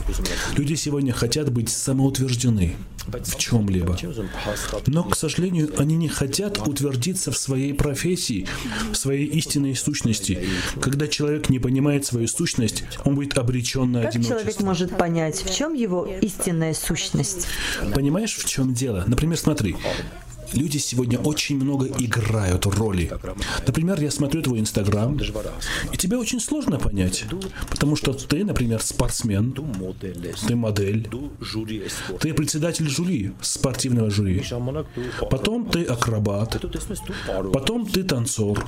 [0.57, 2.75] Люди сегодня хотят быть самоутверждены
[3.07, 3.97] в чем-либо.
[4.87, 8.47] Но, к сожалению, они не хотят утвердиться в своей профессии,
[8.93, 10.47] в своей истинной сущности.
[10.81, 14.41] Когда человек не понимает свою сущность, он будет обречен на как одиночество.
[14.41, 17.47] человек может понять, в чем его истинная сущность?
[17.95, 19.05] Понимаешь, в чем дело?
[19.07, 19.77] Например, смотри,
[20.55, 23.11] люди сегодня очень много играют роли.
[23.67, 25.19] Например, я смотрю твой Инстаграм,
[25.93, 27.25] и тебе очень сложно понять,
[27.71, 31.09] потому что ты, например, спортсмен, ты модель,
[32.21, 34.45] ты председатель жюри, спортивного жюри,
[35.31, 36.63] потом ты акробат,
[37.53, 38.65] потом ты танцор,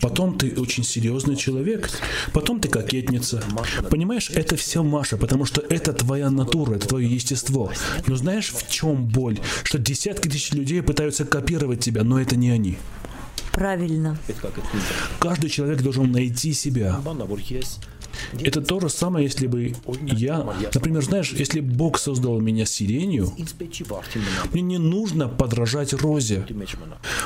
[0.00, 1.90] потом ты очень серьезный человек,
[2.32, 3.42] потом ты кокетница.
[3.90, 7.72] Понимаешь, это все Маша, потому что это твоя натура, это твое естество.
[8.06, 9.38] Но знаешь, в чем боль?
[9.62, 12.78] Что десятки тысяч людей пытаются копировать тебя, но это не они.
[13.52, 14.18] Правильно.
[15.20, 17.00] Каждый человек должен найти себя.
[18.40, 23.32] Это то же самое, если бы я, например, знаешь, если Бог создал меня сиренью,
[24.52, 26.46] мне не нужно подражать розе.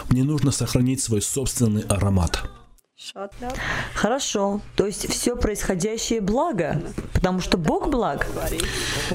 [0.09, 2.43] Мне нужно сохранить свой собственный аромат.
[3.95, 6.83] Хорошо, то есть все происходящее благо,
[7.15, 8.27] потому что Бог благ.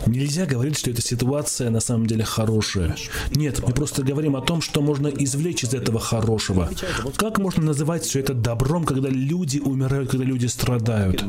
[0.06, 2.96] Нельзя говорить, что эта ситуация на самом деле хорошая.
[3.36, 6.70] Нет, мы просто говорим о том, что можно извлечь из этого хорошего.
[7.18, 11.24] Как можно называть все это добром, когда люди умирают, когда люди страдают?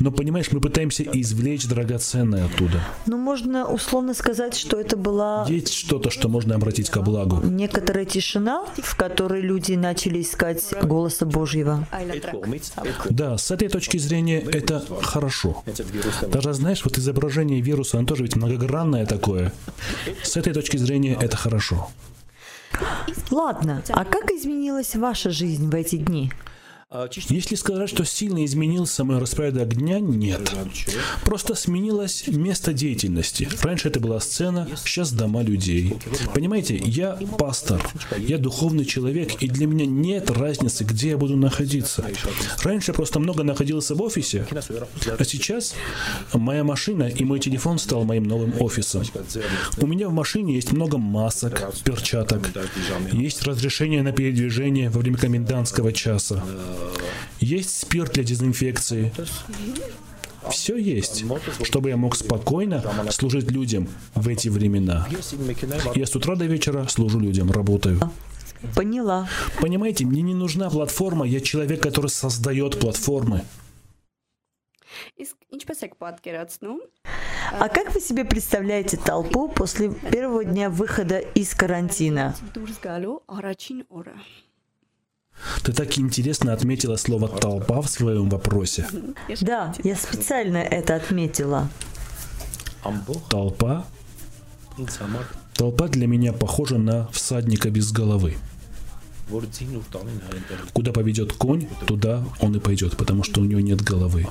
[0.00, 2.80] Но понимаешь, мы пытаемся извлечь драгоценное оттуда.
[3.04, 5.44] Ну, можно условно сказать, что это была...
[5.46, 7.42] Есть что-то, что можно обратить ко благу.
[7.44, 11.86] Некоторая тишина, в которой люди начали искать голоса Божьего.
[13.10, 15.62] Да, с этой точки зрения это хорошо.
[16.28, 19.52] Даже знаешь, вот изображение вируса, оно тоже ведь многогранное такое.
[20.22, 21.88] С этой точки зрения это хорошо.
[23.30, 26.32] Ладно, а как изменилась ваша жизнь в эти дни?
[27.28, 30.50] Если сказать, что сильно изменился мой распорядок дня, нет.
[31.22, 33.46] Просто сменилось место деятельности.
[33.60, 35.98] Раньше это была сцена, сейчас дома людей.
[36.32, 42.06] Понимаете, я пастор, я духовный человек, и для меня нет разницы, где я буду находиться.
[42.62, 44.46] Раньше просто много находился в офисе,
[45.18, 45.74] а сейчас
[46.32, 49.02] моя машина и мой телефон стал моим новым офисом.
[49.76, 52.48] У меня в машине есть много масок, перчаток,
[53.12, 56.42] есть разрешение на передвижение во время комендантского часа.
[57.40, 59.12] Есть спирт для дезинфекции.
[60.50, 61.24] Все есть,
[61.62, 65.06] чтобы я мог спокойно служить людям в эти времена.
[65.94, 68.00] Я с утра до вечера служу людям, работаю.
[68.74, 69.28] Поняла.
[69.60, 73.44] Понимаете, мне не нужна платформа, я человек, который создает платформы.
[77.52, 82.34] А как вы себе представляете толпу после первого дня выхода из карантина?
[85.62, 88.86] Ты так интересно отметила слово «толпа» в своем вопросе.
[89.40, 91.68] Да, я специально это отметила.
[93.28, 93.84] Толпа?
[95.54, 98.36] Толпа для меня похожа на всадника без головы.
[100.72, 104.26] Куда поведет конь, туда он и пойдет, потому что у него нет головы.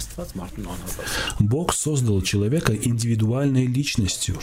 [1.40, 4.40] Бог создал человека индивидуальной личностью.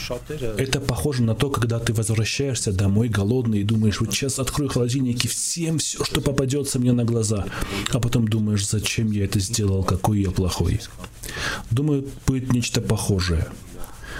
[0.57, 5.25] Это похоже на то, когда ты возвращаешься домой голодный и думаешь, вот сейчас открою холодильник
[5.25, 7.47] и всем все, что попадется мне на глаза.
[7.93, 10.81] А потом думаешь, зачем я это сделал, какой я плохой.
[11.71, 13.49] Думаю, будет нечто похожее.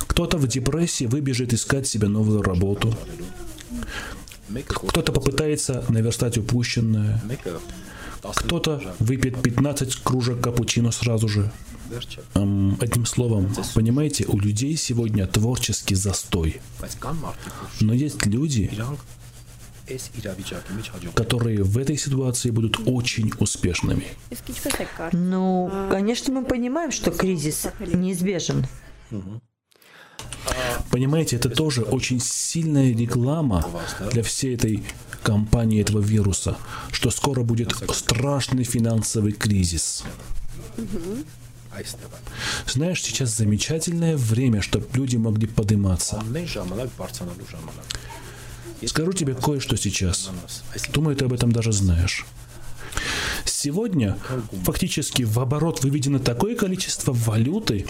[0.07, 2.95] Кто-то в депрессии выбежит искать себе новую работу.
[4.67, 7.23] Кто-то попытается наверстать упущенное.
[8.23, 11.53] Кто-то выпьет 15 кружек капучино сразу же.
[12.35, 16.61] Эм, одним словом, понимаете, у людей сегодня творческий застой.
[17.81, 18.71] Но есть люди,
[21.15, 24.07] которые в этой ситуации будут очень успешными.
[25.13, 28.67] Ну, конечно, мы понимаем, что кризис неизбежен.
[30.95, 33.67] Понимаете, это тоже очень сильная реклама
[34.13, 34.85] для всей этой
[35.25, 36.57] компании этого вируса,
[36.93, 40.05] что скоро будет страшный финансовый кризис.
[42.69, 46.23] Знаешь, сейчас замечательное время, чтобы люди могли подниматься.
[48.87, 50.31] Скажу тебе кое-что сейчас.
[50.93, 52.25] Думаю, ты об этом даже знаешь.
[53.65, 54.19] Сегодня
[54.65, 57.87] фактически в оборот выведено такое количество валюты,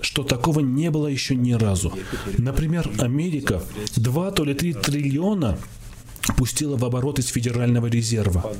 [0.00, 1.92] что такого не было еще ни разу.
[2.38, 3.60] Например, Америка
[3.96, 5.58] 2 то ли 3 триллиона
[6.36, 8.52] пустила в оборот из Федерального резерва.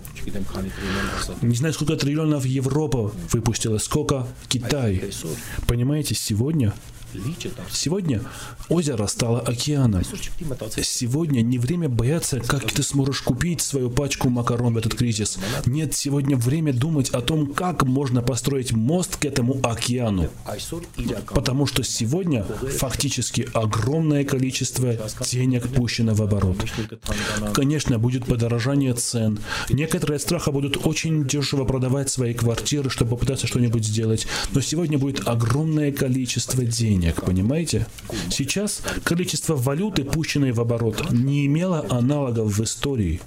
[1.43, 5.13] Не знаю, сколько триллионов Европа выпустила, сколько Китай.
[5.69, 6.75] Понимаете, сегодня
[7.71, 8.23] Сегодня
[8.69, 10.03] озеро стало океаном.
[10.83, 15.39] Сегодня не время бояться, как ты сможешь купить свою пачку макарон в этот кризис.
[15.67, 20.29] Нет, сегодня время думать о том, как можно построить мост к этому океану.
[21.35, 26.59] Потому что сегодня фактически огромное количество денег пущено в оборот.
[27.55, 29.39] Конечно, будет подорожание цен.
[29.71, 34.27] Некоторые от страха будут очень дешево продавать свои квартиры, чтобы попытаться что-нибудь сделать.
[34.53, 37.87] Но сегодня будет огромное количество денег денег, понимаете?
[38.31, 43.21] Сейчас количество валюты, пущенной в оборот, не имело аналогов в истории.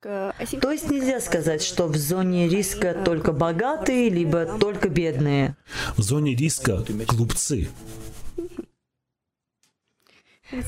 [0.00, 5.56] То есть нельзя сказать, что в зоне риска только богатые, либо только бедные.
[5.96, 7.68] В зоне риска глупцы.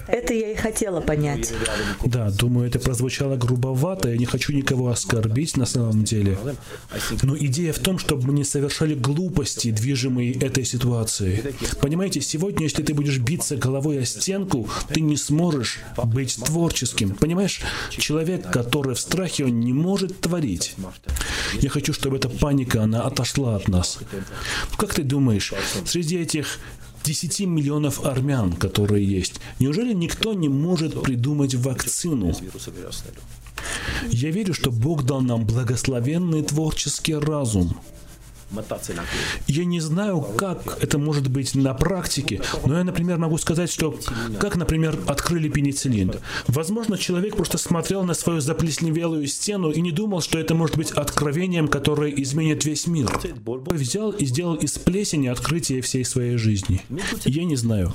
[0.09, 1.53] Это я и хотела понять.
[2.05, 4.11] Да, думаю, это прозвучало грубовато.
[4.11, 6.37] Я не хочу никого оскорбить на самом деле.
[7.23, 11.55] Но идея в том, чтобы мы не совершали глупости, движимые этой ситуацией.
[11.81, 17.11] Понимаете, сегодня, если ты будешь биться головой о стенку, ты не сможешь быть творческим.
[17.11, 17.61] Понимаешь,
[17.91, 20.75] человек, который в страхе, он не может творить.
[21.61, 23.99] Я хочу, чтобы эта паника, она отошла от нас.
[24.77, 25.53] Как ты думаешь,
[25.85, 26.59] среди этих
[27.05, 29.41] 10 миллионов армян, которые есть.
[29.59, 32.35] Неужели никто не может придумать вакцину?
[34.11, 37.77] Я верю, что Бог дал нам благословенный творческий разум.
[39.47, 43.99] Я не знаю, как это может быть на практике, но я, например, могу сказать, что
[44.39, 46.15] как, например, открыли пенициллин.
[46.47, 50.91] Возможно, человек просто смотрел на свою заплесневелую стену и не думал, что это может быть
[50.93, 53.11] откровением, которое изменит весь мир.
[53.45, 56.83] Взял и сделал из плесени открытие всей своей жизни.
[57.25, 57.93] Я не знаю.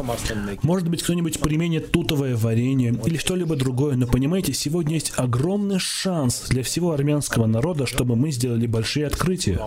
[0.61, 6.43] Может быть, кто-нибудь применит тутовое варенье или что-либо другое, но понимаете, сегодня есть огромный шанс
[6.49, 9.59] для всего армянского народа, чтобы мы сделали большие открытия.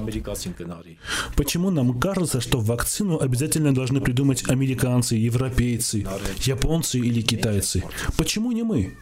[1.36, 6.06] Почему нам кажется, что вакцину обязательно должны придумать американцы, европейцы,
[6.38, 7.82] японцы или китайцы?
[8.16, 8.96] Почему не мы?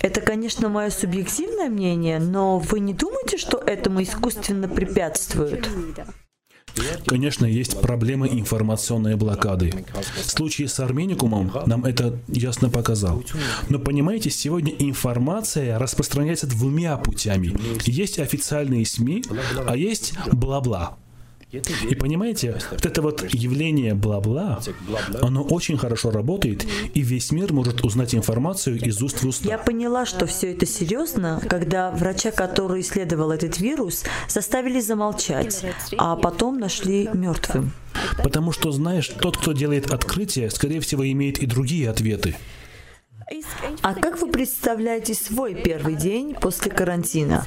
[0.00, 5.68] Это, конечно, мое субъективное мнение, но вы не думаете, что этому искусственно препятствуют?
[7.06, 9.72] Конечно, есть проблема информационной блокады.
[10.16, 13.22] В случае с Арменикумом нам это ясно показал.
[13.68, 17.56] Но понимаете, сегодня информация распространяется двумя путями.
[17.84, 19.24] Есть официальные СМИ,
[19.66, 20.98] а есть бла-бла.
[21.88, 24.60] И понимаете, вот это вот явление бла-бла,
[25.20, 29.48] оно очень хорошо работает, и весь мир может узнать информацию из уст в уста.
[29.48, 35.64] Я поняла, что все это серьезно, когда врача, который исследовал этот вирус, заставили замолчать,
[35.98, 37.72] а потом нашли мертвым.
[38.22, 42.36] Потому что, знаешь, тот, кто делает открытие, скорее всего, имеет и другие ответы.
[43.82, 47.46] А как вы представляете свой первый день после карантина?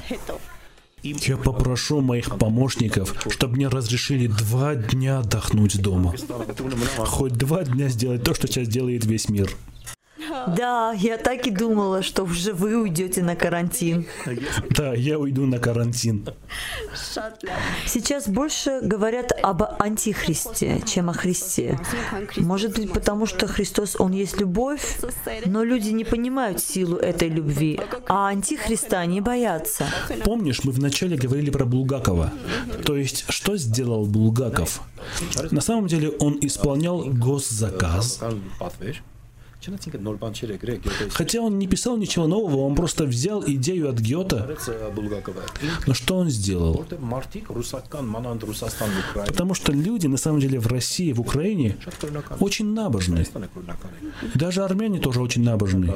[1.02, 6.14] Я попрошу моих помощников, чтобы мне разрешили два дня отдохнуть дома.
[6.98, 9.50] Хоть два дня сделать то, что сейчас делает весь мир.
[10.56, 14.06] Да, я так и думала, что уже вы уйдете на карантин.
[14.70, 16.26] Да, я уйду на карантин.
[17.86, 21.78] Сейчас больше говорят об антихристе, чем о Христе.
[22.36, 24.98] Может быть, потому что Христос, Он есть любовь,
[25.46, 29.86] но люди не понимают силу этой любви, а антихриста не боятся.
[30.24, 32.32] Помнишь, мы вначале говорили про Булгакова?
[32.84, 34.82] То есть, что сделал Булгаков?
[35.50, 38.20] На самом деле, он исполнял госзаказ,
[41.10, 44.56] Хотя он не писал ничего нового, он просто взял идею от Гёта.
[45.86, 46.86] Но что он сделал?
[49.26, 51.76] Потому что люди, на самом деле, в России, в Украине
[52.38, 53.26] очень набожны.
[54.34, 55.92] Даже армяне тоже очень набожны.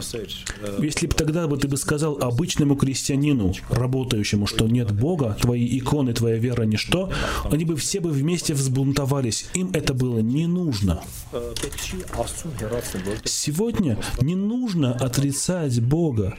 [0.79, 6.13] Если бы тогда бы ты бы сказал обычному крестьянину, работающему, что нет Бога, твои иконы,
[6.15, 7.13] твоя вера ничто,
[7.51, 9.47] они бы все бы вместе взбунтовались.
[9.55, 11.01] Им это было не нужно.
[13.25, 13.52] Сегодня
[14.21, 16.37] не нужно отрицать Бога.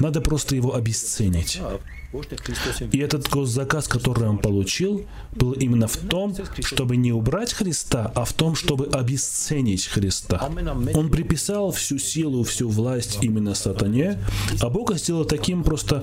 [0.00, 1.60] Надо просто его обесценить.
[2.90, 8.24] И этот госзаказ, который он получил, был именно в том, чтобы не убрать Христа, а
[8.24, 10.50] в том, чтобы обесценить Христа.
[10.94, 14.18] Он приписал всю силу, всю власть именно сатане,
[14.60, 16.02] а Бога сделал таким просто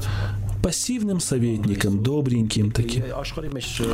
[0.68, 3.04] пассивным советником, добреньким таким.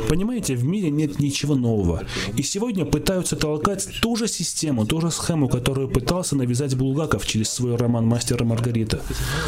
[0.08, 2.02] Понимаете, в мире нет ничего нового.
[2.36, 7.50] И сегодня пытаются толкать ту же систему, ту же схему, которую пытался навязать Булгаков через
[7.50, 9.00] свой роман «Мастер и Маргарита».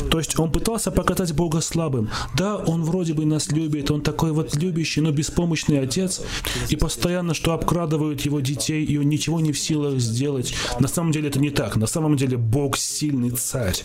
[0.08, 2.10] То есть он пытался показать Бога слабым.
[2.38, 6.22] Да, он вроде бы нас любит, он такой вот любящий, но беспомощный отец,
[6.68, 10.54] и постоянно что обкрадывают его детей, и он ничего не в силах сделать.
[10.78, 11.74] На самом деле это не так.
[11.74, 13.82] На самом деле Бог сильный царь,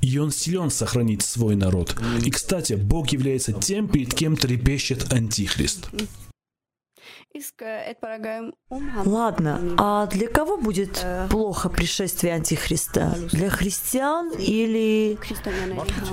[0.00, 1.94] и он силен сохранить свой народ.
[2.24, 5.90] И, кстати, Помните, Бог является тем, перед кем трепещет Антихрист.
[9.04, 13.16] Ладно, а для кого будет плохо пришествие Антихриста?
[13.32, 15.18] Для христиан или...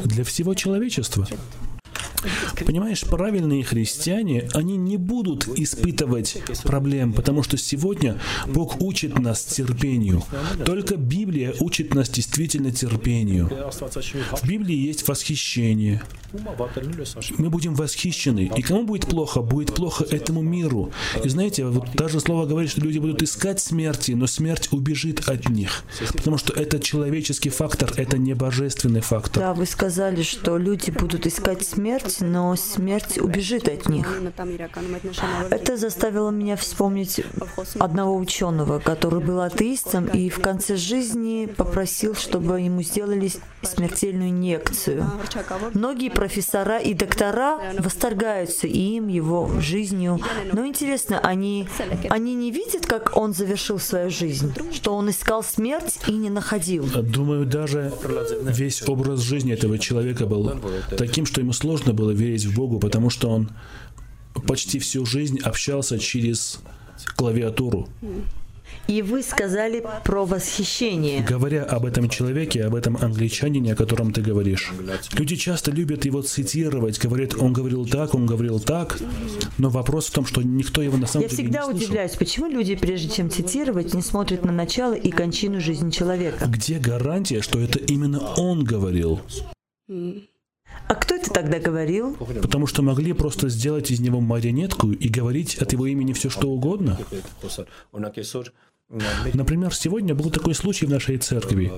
[0.05, 1.27] Для всего человечества.
[2.65, 10.23] Понимаешь, правильные христиане, они не будут испытывать проблем, потому что сегодня Бог учит нас терпению.
[10.65, 13.49] Только Библия учит нас действительно терпению.
[13.49, 16.01] В Библии есть восхищение.
[17.37, 18.51] Мы будем восхищены.
[18.55, 19.41] И кому будет плохо?
[19.41, 20.91] Будет плохо этому миру.
[21.23, 25.49] И знаете, вот даже слово говорит, что люди будут искать смерти, но смерть убежит от
[25.49, 25.83] них.
[26.13, 29.43] Потому что это человеческий фактор, это не божественный фактор.
[29.43, 34.21] Да, вы сказали, что люди будут искать смерть, но смерть убежит от них.
[35.49, 37.21] Это заставило меня вспомнить
[37.79, 45.09] одного ученого, который был атеистом и в конце жизни попросил, чтобы ему сделали смертельную инъекцию.
[45.73, 50.19] Многие профессора и доктора восторгаются им, его жизнью.
[50.51, 51.69] Но интересно, они,
[52.09, 56.85] они не видят, как он завершил свою жизнь, что он искал смерть и не находил.
[56.85, 57.93] Думаю, даже
[58.41, 60.59] весь образ жизни этого человека был
[60.97, 63.51] таким, что ему сложно было верить в Богу, потому что он
[64.47, 66.59] почти всю жизнь общался через
[67.15, 67.87] клавиатуру.
[68.87, 71.23] И вы сказали про восхищение.
[71.23, 74.71] Говоря об этом человеке, об этом англичанине, о котором ты говоришь,
[75.13, 78.97] люди часто любят его цитировать, говорят, он говорил так, он говорил так,
[79.59, 81.83] но вопрос в том, что никто его на самом Я деле всегда не слышал.
[81.83, 86.45] удивляюсь, почему люди, прежде чем цитировать, не смотрят на начало и кончину жизни человека.
[86.47, 89.21] Где гарантия, что это именно он говорил?
[90.89, 92.15] А кто это тогда говорил?
[92.15, 96.49] Потому что могли просто сделать из него марионетку и говорить от его имени все, что
[96.49, 96.97] угодно.
[99.35, 101.71] Например, сегодня был такой случай в нашей церкви.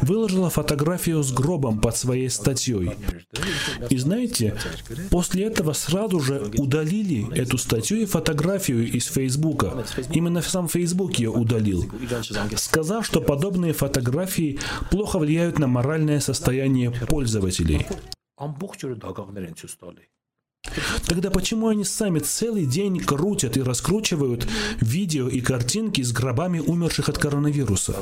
[0.00, 2.92] Выложила фотографию с гробом под своей статьей.
[3.90, 4.56] И знаете,
[5.10, 9.84] после этого сразу же удалили эту статью и фотографию из Фейсбука.
[10.12, 11.90] Именно сам Фейсбук ее удалил,
[12.54, 14.60] сказав, что подобные фотографии
[14.92, 17.86] плохо влияют на моральное состояние пользователей.
[21.06, 24.48] Тогда почему они сами целый день крутят и раскручивают
[24.80, 27.94] видео и картинки с гробами умерших от коронавируса?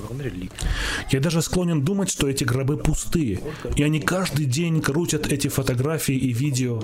[1.10, 3.40] Я даже склонен думать, что эти гробы пустые,
[3.76, 6.80] и они каждый день крутят эти фотографии и видео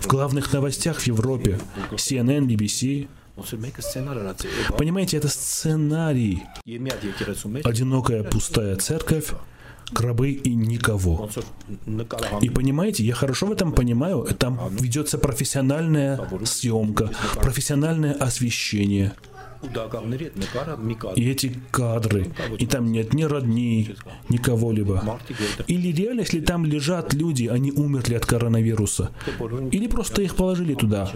[0.00, 1.60] в главных новостях в Европе,
[1.92, 3.08] CNN, BBC.
[4.76, 6.42] Понимаете, это сценарий.
[7.64, 9.32] Одинокая пустая церковь,
[9.94, 11.30] гробы и никого.
[12.42, 19.12] И понимаете, я хорошо в этом понимаю, там ведется профессиональная съемка, профессиональное освещение.
[21.16, 22.26] И эти кадры,
[22.58, 23.94] и там нет ни родни,
[24.28, 25.18] ни кого-либо.
[25.66, 29.10] Или реально, если там лежат люди, они умерли от коронавируса.
[29.70, 31.10] Или просто их положили туда.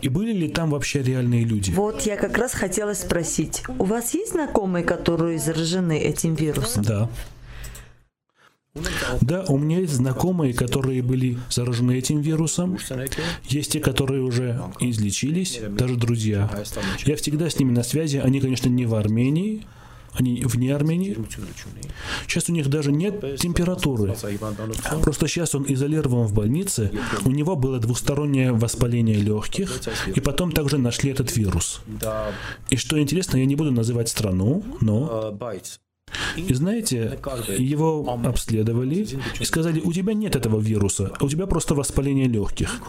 [0.00, 1.72] И были ли там вообще реальные люди?
[1.72, 6.84] Вот я как раз хотела спросить, у вас есть знакомые, которые заражены этим вирусом?
[6.84, 7.10] Да.
[9.20, 12.78] Да, у меня есть знакомые, которые были заражены этим вирусом.
[13.44, 16.50] Есть те, которые уже излечились, даже друзья.
[17.04, 18.18] Я всегда с ними на связи.
[18.18, 19.66] Они, конечно, не в Армении,
[20.14, 21.16] они вне Армении.
[22.26, 24.16] Сейчас у них даже нет температуры.
[25.02, 26.90] Просто сейчас он изолирован в больнице.
[27.24, 29.80] У него было двустороннее воспаление легких,
[30.14, 31.80] и потом также нашли этот вирус.
[32.70, 35.36] И что интересно, я не буду называть страну, но
[36.36, 37.18] и знаете,
[37.58, 39.06] его обследовали
[39.40, 42.80] и сказали, у тебя нет этого вируса, у тебя просто воспаление легких.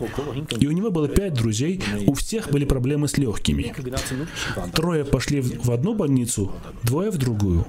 [0.59, 3.73] И у него было пять друзей, у всех были проблемы с легкими.
[4.73, 6.51] Трое пошли в одну больницу,
[6.83, 7.65] двое в другую.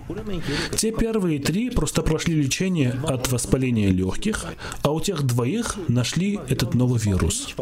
[0.76, 4.46] Те первые три просто прошли лечение от воспаления легких,
[4.82, 7.55] а у тех двоих нашли этот новый вирус.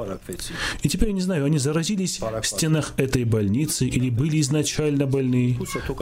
[0.83, 5.59] И теперь я не знаю, они заразились в стенах этой больницы или были изначально больны.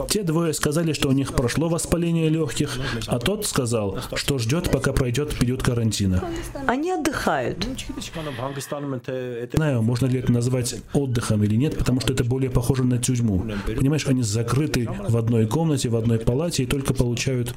[0.09, 4.93] Те двое сказали, что у них прошло воспаление легких, а тот сказал, что ждет, пока
[4.93, 6.23] пройдет период карантина.
[6.65, 7.65] Они отдыхают.
[7.67, 12.97] Не знаю, можно ли это назвать отдыхом или нет, потому что это более похоже на
[12.97, 13.45] тюрьму.
[13.65, 17.53] Понимаешь, они закрыты в одной комнате, в одной палате и только получают...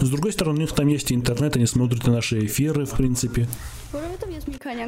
[0.00, 2.92] Но, с другой стороны, у них там есть интернет, они смотрят на наши эфиры, в
[2.96, 3.46] принципе.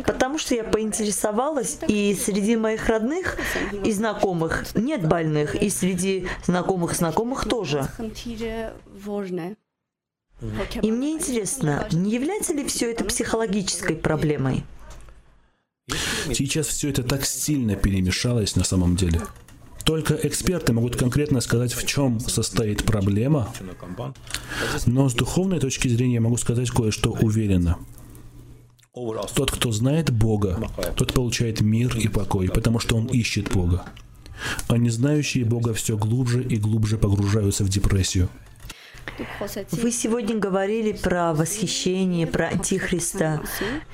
[0.04, 3.38] Потому что я поинтересовалась, и среди моих родных
[3.84, 7.88] и знакомых нет больных, и среди знакомых знакомых тоже.
[10.82, 14.64] И мне интересно, не является ли все это психологической проблемой?
[16.32, 19.22] Сейчас все это так сильно перемешалось на самом деле.
[19.84, 23.52] Только эксперты могут конкретно сказать, в чем состоит проблема,
[24.86, 27.78] но с духовной точки зрения я могу сказать кое-что уверенно.
[28.94, 33.86] Тот, кто знает Бога, тот получает мир и покой, потому что он ищет Бога.
[34.68, 38.28] А не знающие Бога все глубже и глубже погружаются в депрессию.
[39.72, 43.42] Вы сегодня говорили про восхищение, про Антихриста.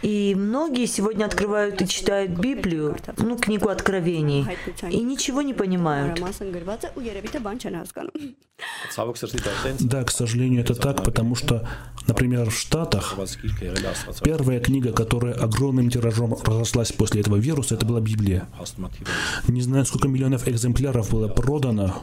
[0.02, 4.46] И многие сегодня открывают и читают Библию, ну, книгу Откровений,
[4.90, 6.18] и ничего не понимают.
[9.80, 11.68] Да, к сожалению, это так, потому что,
[12.06, 13.16] например, в Штатах
[14.22, 18.48] первая книга, которая огромным тиражом разошлась после этого вируса, это была Библия.
[19.46, 21.94] Не знаю, сколько миллионов экземпляров было продано,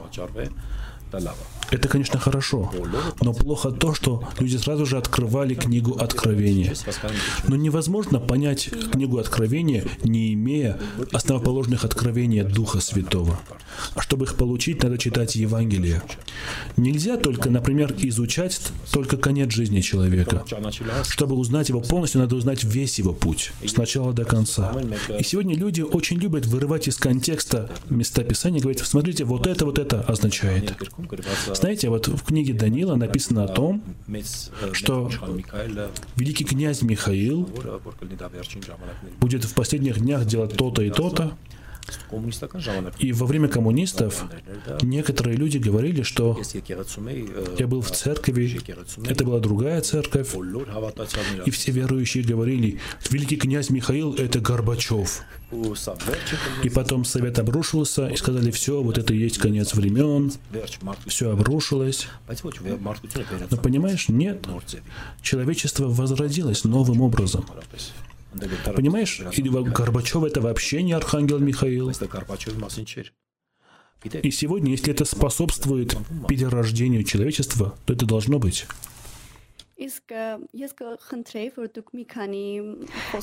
[1.72, 2.72] это, конечно, хорошо,
[3.22, 6.74] но плохо то, что люди сразу же открывали книгу Откровения.
[7.48, 10.80] Но невозможно понять книгу Откровения, не имея
[11.12, 13.40] основоположных откровений Духа Святого.
[13.94, 16.02] А чтобы их получить, надо читать Евангелие.
[16.78, 18.60] Нельзя только, например, изучать
[18.92, 20.44] только конец жизни человека.
[21.08, 24.74] Чтобы узнать его полностью, надо узнать весь его путь, с начала до конца.
[25.20, 29.66] И сегодня люди очень любят вырывать из контекста места Писания и говорить, смотрите, вот это,
[29.66, 30.76] вот это означает.
[31.66, 33.82] Знаете, вот в книге Данила написано о том,
[34.74, 35.10] что
[36.16, 37.50] великий князь Михаил
[39.20, 41.36] будет в последних днях делать то-то и то-то,
[43.00, 44.26] и во время коммунистов
[44.82, 46.40] некоторые люди говорили, что
[47.58, 48.60] я был в церкви,
[49.08, 50.36] это была другая церковь,
[51.46, 52.80] и все верующие говорили,
[53.10, 55.22] великий князь Михаил— это Горбачев.
[56.64, 60.32] И потом совет обрушился, и сказали, все, вот это и есть конец времен,
[61.06, 62.08] все обрушилось.
[63.50, 64.46] Но понимаешь, нет,
[65.22, 67.46] человечество возродилось новым образом.
[68.76, 71.92] Понимаешь, или Горбачев это вообще не архангел Михаил.
[74.22, 75.96] И сегодня, если это способствует
[76.28, 78.68] перерождению человечества, то это должно быть.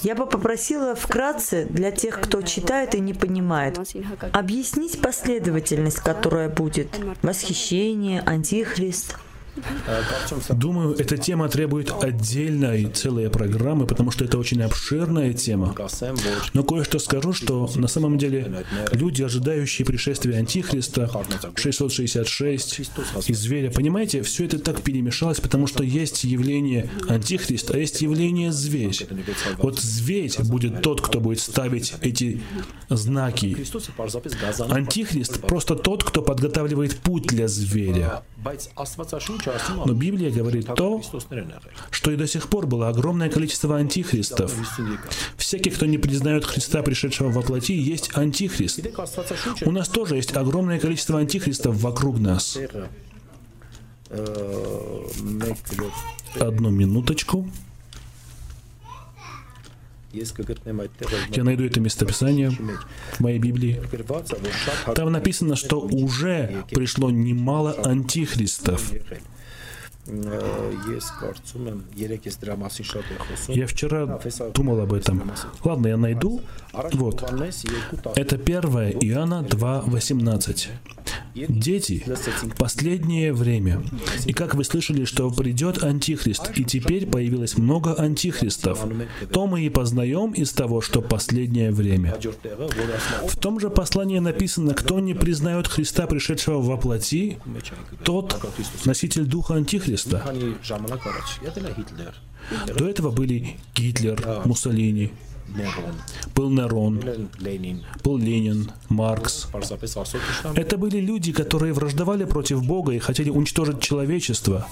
[0.03, 3.79] Я бы попросила вкратце для тех, кто читает и не понимает,
[4.33, 6.89] объяснить последовательность, которая будет.
[7.23, 9.17] Восхищение, антихрист–
[10.51, 15.75] Думаю, эта тема требует отдельной целой программы, потому что это очень обширная тема.
[16.55, 21.11] Но кое-что скажу, что на самом деле люди, ожидающие пришествия Антихриста,
[21.55, 22.81] 666
[23.27, 28.53] и зверя, понимаете, все это так перемешалось, потому что есть явление Антихриста, а есть явление
[28.53, 28.97] зверь.
[29.59, 32.41] Вот зверь будет тот, кто будет ставить эти
[32.89, 33.57] знаки.
[34.71, 38.23] Антихрист просто тот, кто подготавливает путь для зверя.
[39.87, 41.03] Но Библия говорит то,
[41.91, 44.53] что и до сих пор было огромное количество антихристов.
[45.37, 48.81] Всякий, кто не признает Христа, пришедшего во плоти, есть антихрист.
[49.65, 52.59] У нас тоже есть огромное количество антихристов вокруг нас.
[56.39, 57.49] Одну минуточку.
[61.31, 63.81] Я найду это местописание в моей Библии.
[64.95, 68.93] Там написано, что уже пришло немало антихристов.
[73.49, 74.21] Я вчера
[74.53, 75.31] думал об этом.
[75.65, 76.41] Ладно, я найду.
[76.93, 77.23] Вот.
[78.17, 78.63] Это 1
[79.01, 80.69] Иоанна 2.18.
[81.35, 82.05] Дети,
[82.59, 83.83] последнее время.
[84.27, 88.85] И как вы слышали, что придет Антихрист, и теперь появилось много Антихристов,
[89.31, 92.19] то мы и познаем из того, что последнее время.
[93.29, 97.39] В том же послании написано, кто не признает Христа, пришедшего во плоти,
[98.05, 98.39] тот
[98.85, 99.92] носитель духа Антихриста.
[102.77, 105.13] До этого были Гитлер, Муссолини,
[106.35, 107.03] был Нерон,
[108.03, 109.49] был Ленин, Маркс.
[110.55, 114.67] Это были люди, которые враждовали против Бога и хотели уничтожить человечество.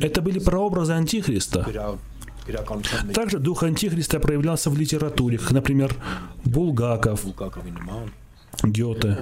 [0.00, 1.98] Это были прообразы Антихриста.
[3.14, 5.96] Также дух Антихриста проявлялся в литературе, например,
[6.44, 7.24] Булгаков,
[8.62, 9.18] Гёте.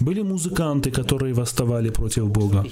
[0.00, 2.64] Были музыканты, которые восставали против Бога.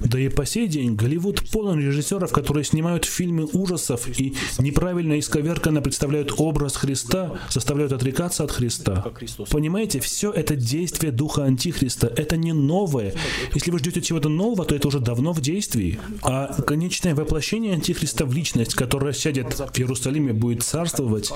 [0.00, 5.82] Да и по сей день Голливуд полон режиссеров, которые снимают фильмы ужасов и неправильно исковерканно
[5.82, 9.04] представляют образ Христа, заставляют отрекаться от Христа.
[9.50, 12.06] Понимаете, все это действие Духа Антихриста.
[12.16, 13.14] Это не новое.
[13.54, 15.98] Если вы ждете чего-то нового, то это уже давно в действии.
[16.22, 21.32] А конечное воплощение Антихриста в личность, которая сядет в Иерусалиме, будет царствовать,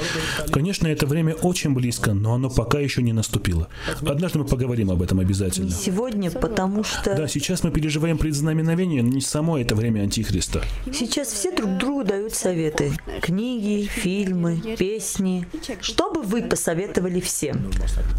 [0.52, 3.68] конечно, это время очень близко, но оно пока еще не наступило наступило.
[4.06, 5.66] Однажды мы поговорим об этом обязательно.
[5.66, 7.14] Не сегодня, потому что...
[7.14, 10.62] Да, сейчас мы переживаем предзнаменовение, но не само это время Антихриста.
[10.92, 12.92] Сейчас все друг другу дают советы.
[13.22, 15.46] Книги, фильмы, песни.
[15.80, 17.70] Что бы вы посоветовали всем?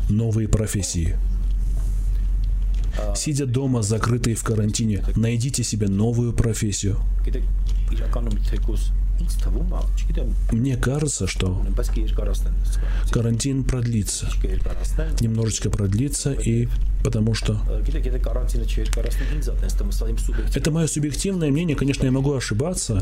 [0.09, 1.15] Новые профессии.
[3.15, 6.97] Сидя дома, закрытые в карантине, найдите себе новую профессию.
[10.51, 11.61] Мне кажется, что
[13.11, 14.27] карантин продлится.
[15.21, 16.67] Немножечко продлится, и
[17.03, 17.59] потому что...
[20.55, 22.99] Это мое субъективное мнение, конечно, я могу ошибаться,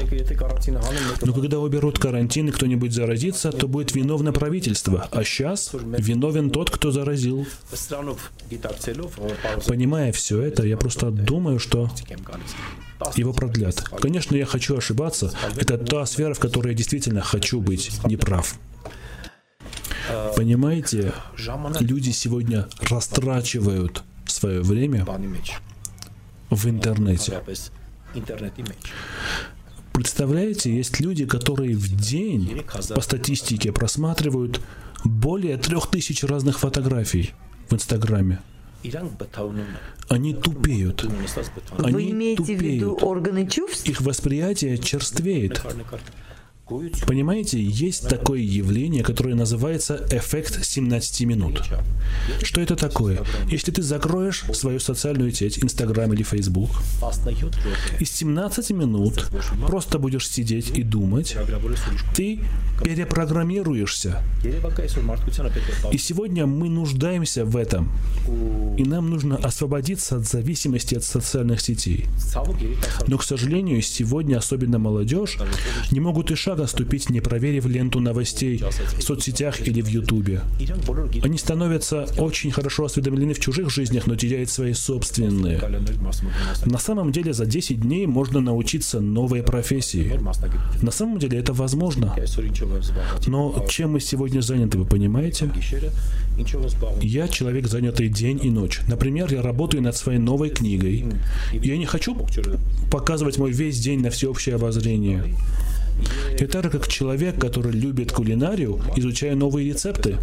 [1.22, 6.70] но когда уберут карантин и кто-нибудь заразится, то будет виновно правительство, а сейчас виновен тот,
[6.70, 7.48] кто заразил.
[9.68, 11.90] Понимая все это, я просто думаю, что
[13.16, 13.82] его продлят.
[13.82, 15.34] Конечно, я хочу ошибаться.
[15.56, 18.56] Это та сфера, в которой я действительно хочу быть неправ.
[20.36, 21.14] Понимаете,
[21.80, 25.06] люди сегодня растрачивают свое время
[26.50, 27.42] в интернете.
[29.94, 32.64] Представляете, есть люди, которые в день
[32.96, 34.60] по статистике просматривают
[35.04, 37.34] более трех тысяч разных фотографий
[37.70, 38.42] в Инстаграме.
[40.10, 41.04] Они тупеют.
[41.78, 42.62] Они Вы имеете тупеют.
[42.62, 43.88] в виду органы чувств?
[43.88, 45.62] Их восприятие черствеет.
[46.66, 51.62] Понимаете, есть такое явление, которое называется эффект 17 минут.
[52.42, 53.22] Что это такое?
[53.50, 56.70] Если ты закроешь свою социальную сеть, Инстаграм или Фейсбук,
[58.00, 59.30] из 17 минут
[59.68, 61.36] просто будешь сидеть и думать,
[62.16, 62.40] ты
[62.82, 64.24] перепрограммируешься.
[65.92, 67.92] И сегодня мы нуждаемся в этом.
[68.78, 72.06] И нам нужно освободиться от зависимости от социальных сетей.
[73.08, 75.38] Но, к сожалению, сегодня, особенно молодежь,
[75.92, 78.62] не могут и шага ступить, не проверив ленту новостей
[78.98, 80.42] в соцсетях или в Ютубе.
[81.24, 85.60] Они становятся очень хорошо осведомлены в чужих жизнях, но теряют свои собственные.
[86.66, 90.20] На самом деле за 10 дней можно научиться новой профессии.
[90.82, 92.16] На самом деле это возможно.
[93.28, 95.50] Но чем мы сегодня заняты, вы понимаете?
[97.02, 98.82] Я человек, занятый день и ночь.
[98.88, 101.06] Например, я работаю над своей новой книгой.
[101.52, 102.16] Я не хочу
[102.92, 105.24] показывать мой весь день на всеобщее обозрение.
[106.40, 110.18] Я так как человек, который любит кулинарию, изучаю новые рецепты.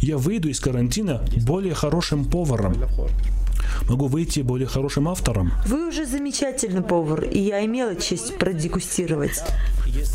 [0.00, 2.76] Я выйду из карантина более хорошим поваром.
[3.88, 5.52] Могу выйти более хорошим автором.
[5.66, 9.42] Вы уже замечательный повар, и я имела честь продегустировать.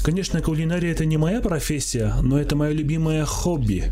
[0.03, 3.91] Конечно, кулинария это не моя профессия, но это мое любимое хобби.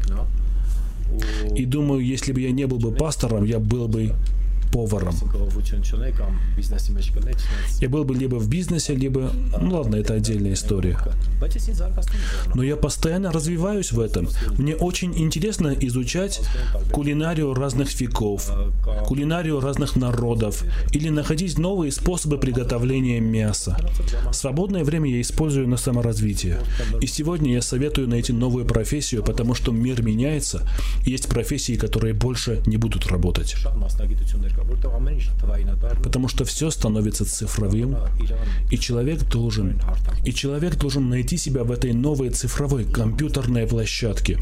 [1.56, 4.14] И думаю, если бы я не был бы пастором, я был бы
[4.78, 5.16] поваром.
[7.82, 9.32] Я был бы либо в бизнесе, либо...
[9.60, 10.98] Ну ладно, это отдельная история.
[12.54, 14.30] Но я постоянно развиваюсь в этом.
[14.58, 16.42] Мне очень интересно изучать
[16.92, 18.52] кулинарию разных веков,
[19.08, 23.78] кулинарию разных народов, или находить новые способы приготовления мяса.
[24.32, 26.60] Свободное время я использую на саморазвитие.
[27.02, 30.62] И сегодня я советую найти новую профессию, потому что мир меняется,
[31.04, 33.56] есть профессии, которые больше не будут работать.
[36.04, 37.98] Потому что все становится цифровым,
[38.72, 39.80] и человек должен,
[40.26, 44.40] и человек должен найти себя в этой новой цифровой компьютерной площадке,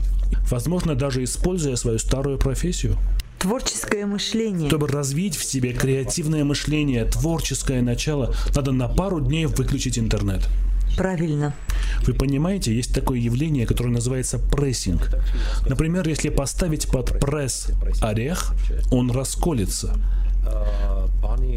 [0.50, 2.98] возможно, даже используя свою старую профессию.
[3.46, 4.68] Творческое мышление.
[4.70, 10.50] Чтобы развить в себе креативное мышление, творческое начало, надо на пару дней выключить интернет.
[10.98, 11.54] Правильно.
[12.08, 15.12] Вы понимаете, есть такое явление, которое называется прессинг.
[15.70, 17.68] Например, если поставить под пресс
[18.02, 18.56] орех,
[18.89, 19.96] он расколется.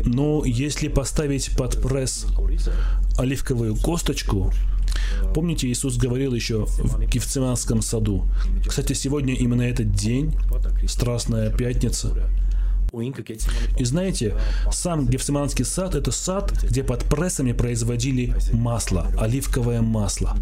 [0.04, 2.26] Но если поставить под пресс
[3.16, 4.52] оливковую косточку,
[5.34, 8.28] Помните, Иисус говорил еще в Гефциманском саду.
[8.66, 10.34] Кстати, сегодня именно этот день,
[10.86, 12.16] Страстная Пятница.
[13.78, 14.34] И знаете,
[14.70, 20.36] сам Гефсиманский сад– это сад, где под прессами производили масло, оливковое масло.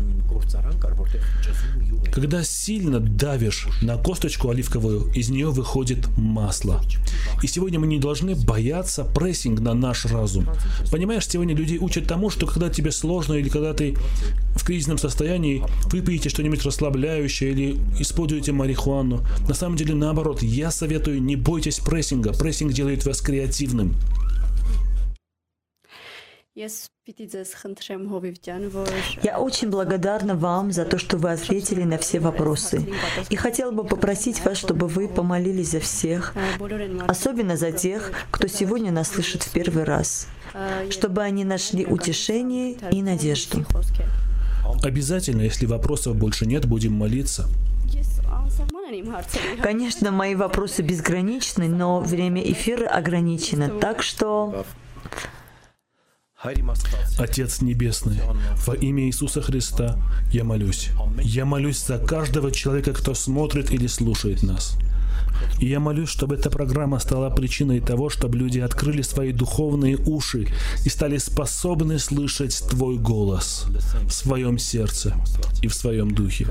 [2.12, 6.80] Когда сильно давишь на косточку оливковую, из нее выходит масло.
[7.42, 10.48] И сегодня мы не должны бояться прессинг на наш разум.
[10.90, 13.96] Понимаешь, сегодня люди учат тому, что когда тебе сложно или когда ты
[14.54, 19.20] в кризисном состоянии, выпьете что-нибудь расслабляющее или используете марихуану.
[19.46, 22.32] На самом деле наоборот, я советую, не бойтесь прессинга.
[22.38, 23.94] Прессинг делает вас креативным.
[26.54, 26.68] Я
[29.38, 32.88] очень благодарна вам за то, что вы ответили на все вопросы.
[33.28, 36.34] И хотела бы попросить вас, чтобы вы помолились за всех,
[37.06, 40.28] особенно за тех, кто сегодня нас слышит в первый раз,
[40.88, 43.66] чтобы они нашли утешение и надежду.
[44.82, 47.48] Обязательно, если вопросов больше нет, будем молиться.
[49.62, 54.64] Конечно, мои вопросы безграничны, но время эфира ограничено, так что
[57.18, 58.20] Отец Небесный,
[58.66, 59.98] во имя Иисуса Христа
[60.30, 60.90] я молюсь.
[61.20, 64.76] Я молюсь за каждого человека, кто смотрит или слушает нас.
[65.58, 70.48] И я молюсь, чтобы эта программа стала причиной того, чтобы люди открыли свои духовные уши
[70.84, 73.66] и стали способны слышать Твой голос
[74.06, 75.14] в своем сердце
[75.62, 76.48] и в своем духе.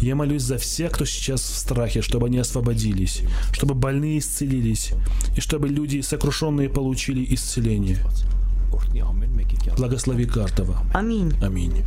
[0.00, 4.92] Я молюсь за всех, кто сейчас в страхе, чтобы они освободились, чтобы больные исцелились,
[5.36, 7.98] и чтобы люди сокрушенные получили исцеление.
[9.76, 10.78] Благослови каждого.
[10.92, 11.32] Аминь.
[11.42, 11.84] Аминь.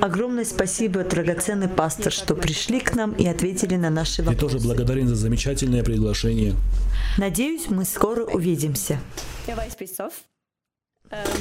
[0.00, 4.54] Огромное спасибо, драгоценный пастор, что пришли к нам и ответили на наши Я вопросы.
[4.54, 6.54] тоже благодарен за замечательное приглашение.
[7.18, 8.98] Надеюсь, мы скоро увидимся.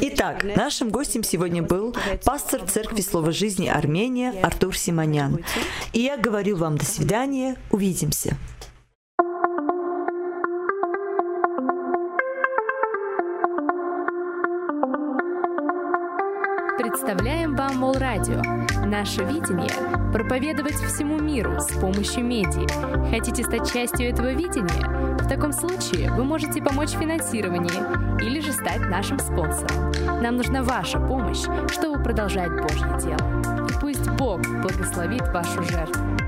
[0.01, 1.95] Итак, нашим гостем сегодня был
[2.25, 5.39] пастор Церкви Слова Жизни Армения Артур Симонян.
[5.93, 8.37] И я говорю вам до свидания, увидимся.
[17.11, 18.41] Представляем вам Мол Радио.
[18.85, 19.69] Наше видение–
[20.13, 22.65] проповедовать всему миру с помощью медиа.
[23.09, 25.17] Хотите стать частью этого видения?
[25.17, 29.91] В таком случае вы можете помочь в финансировании или же стать нашим спонсором.
[30.21, 33.67] Нам нужна ваша помощь, чтобы продолжать Божье дело.
[33.67, 36.20] И пусть Бог благословит вашу жертву.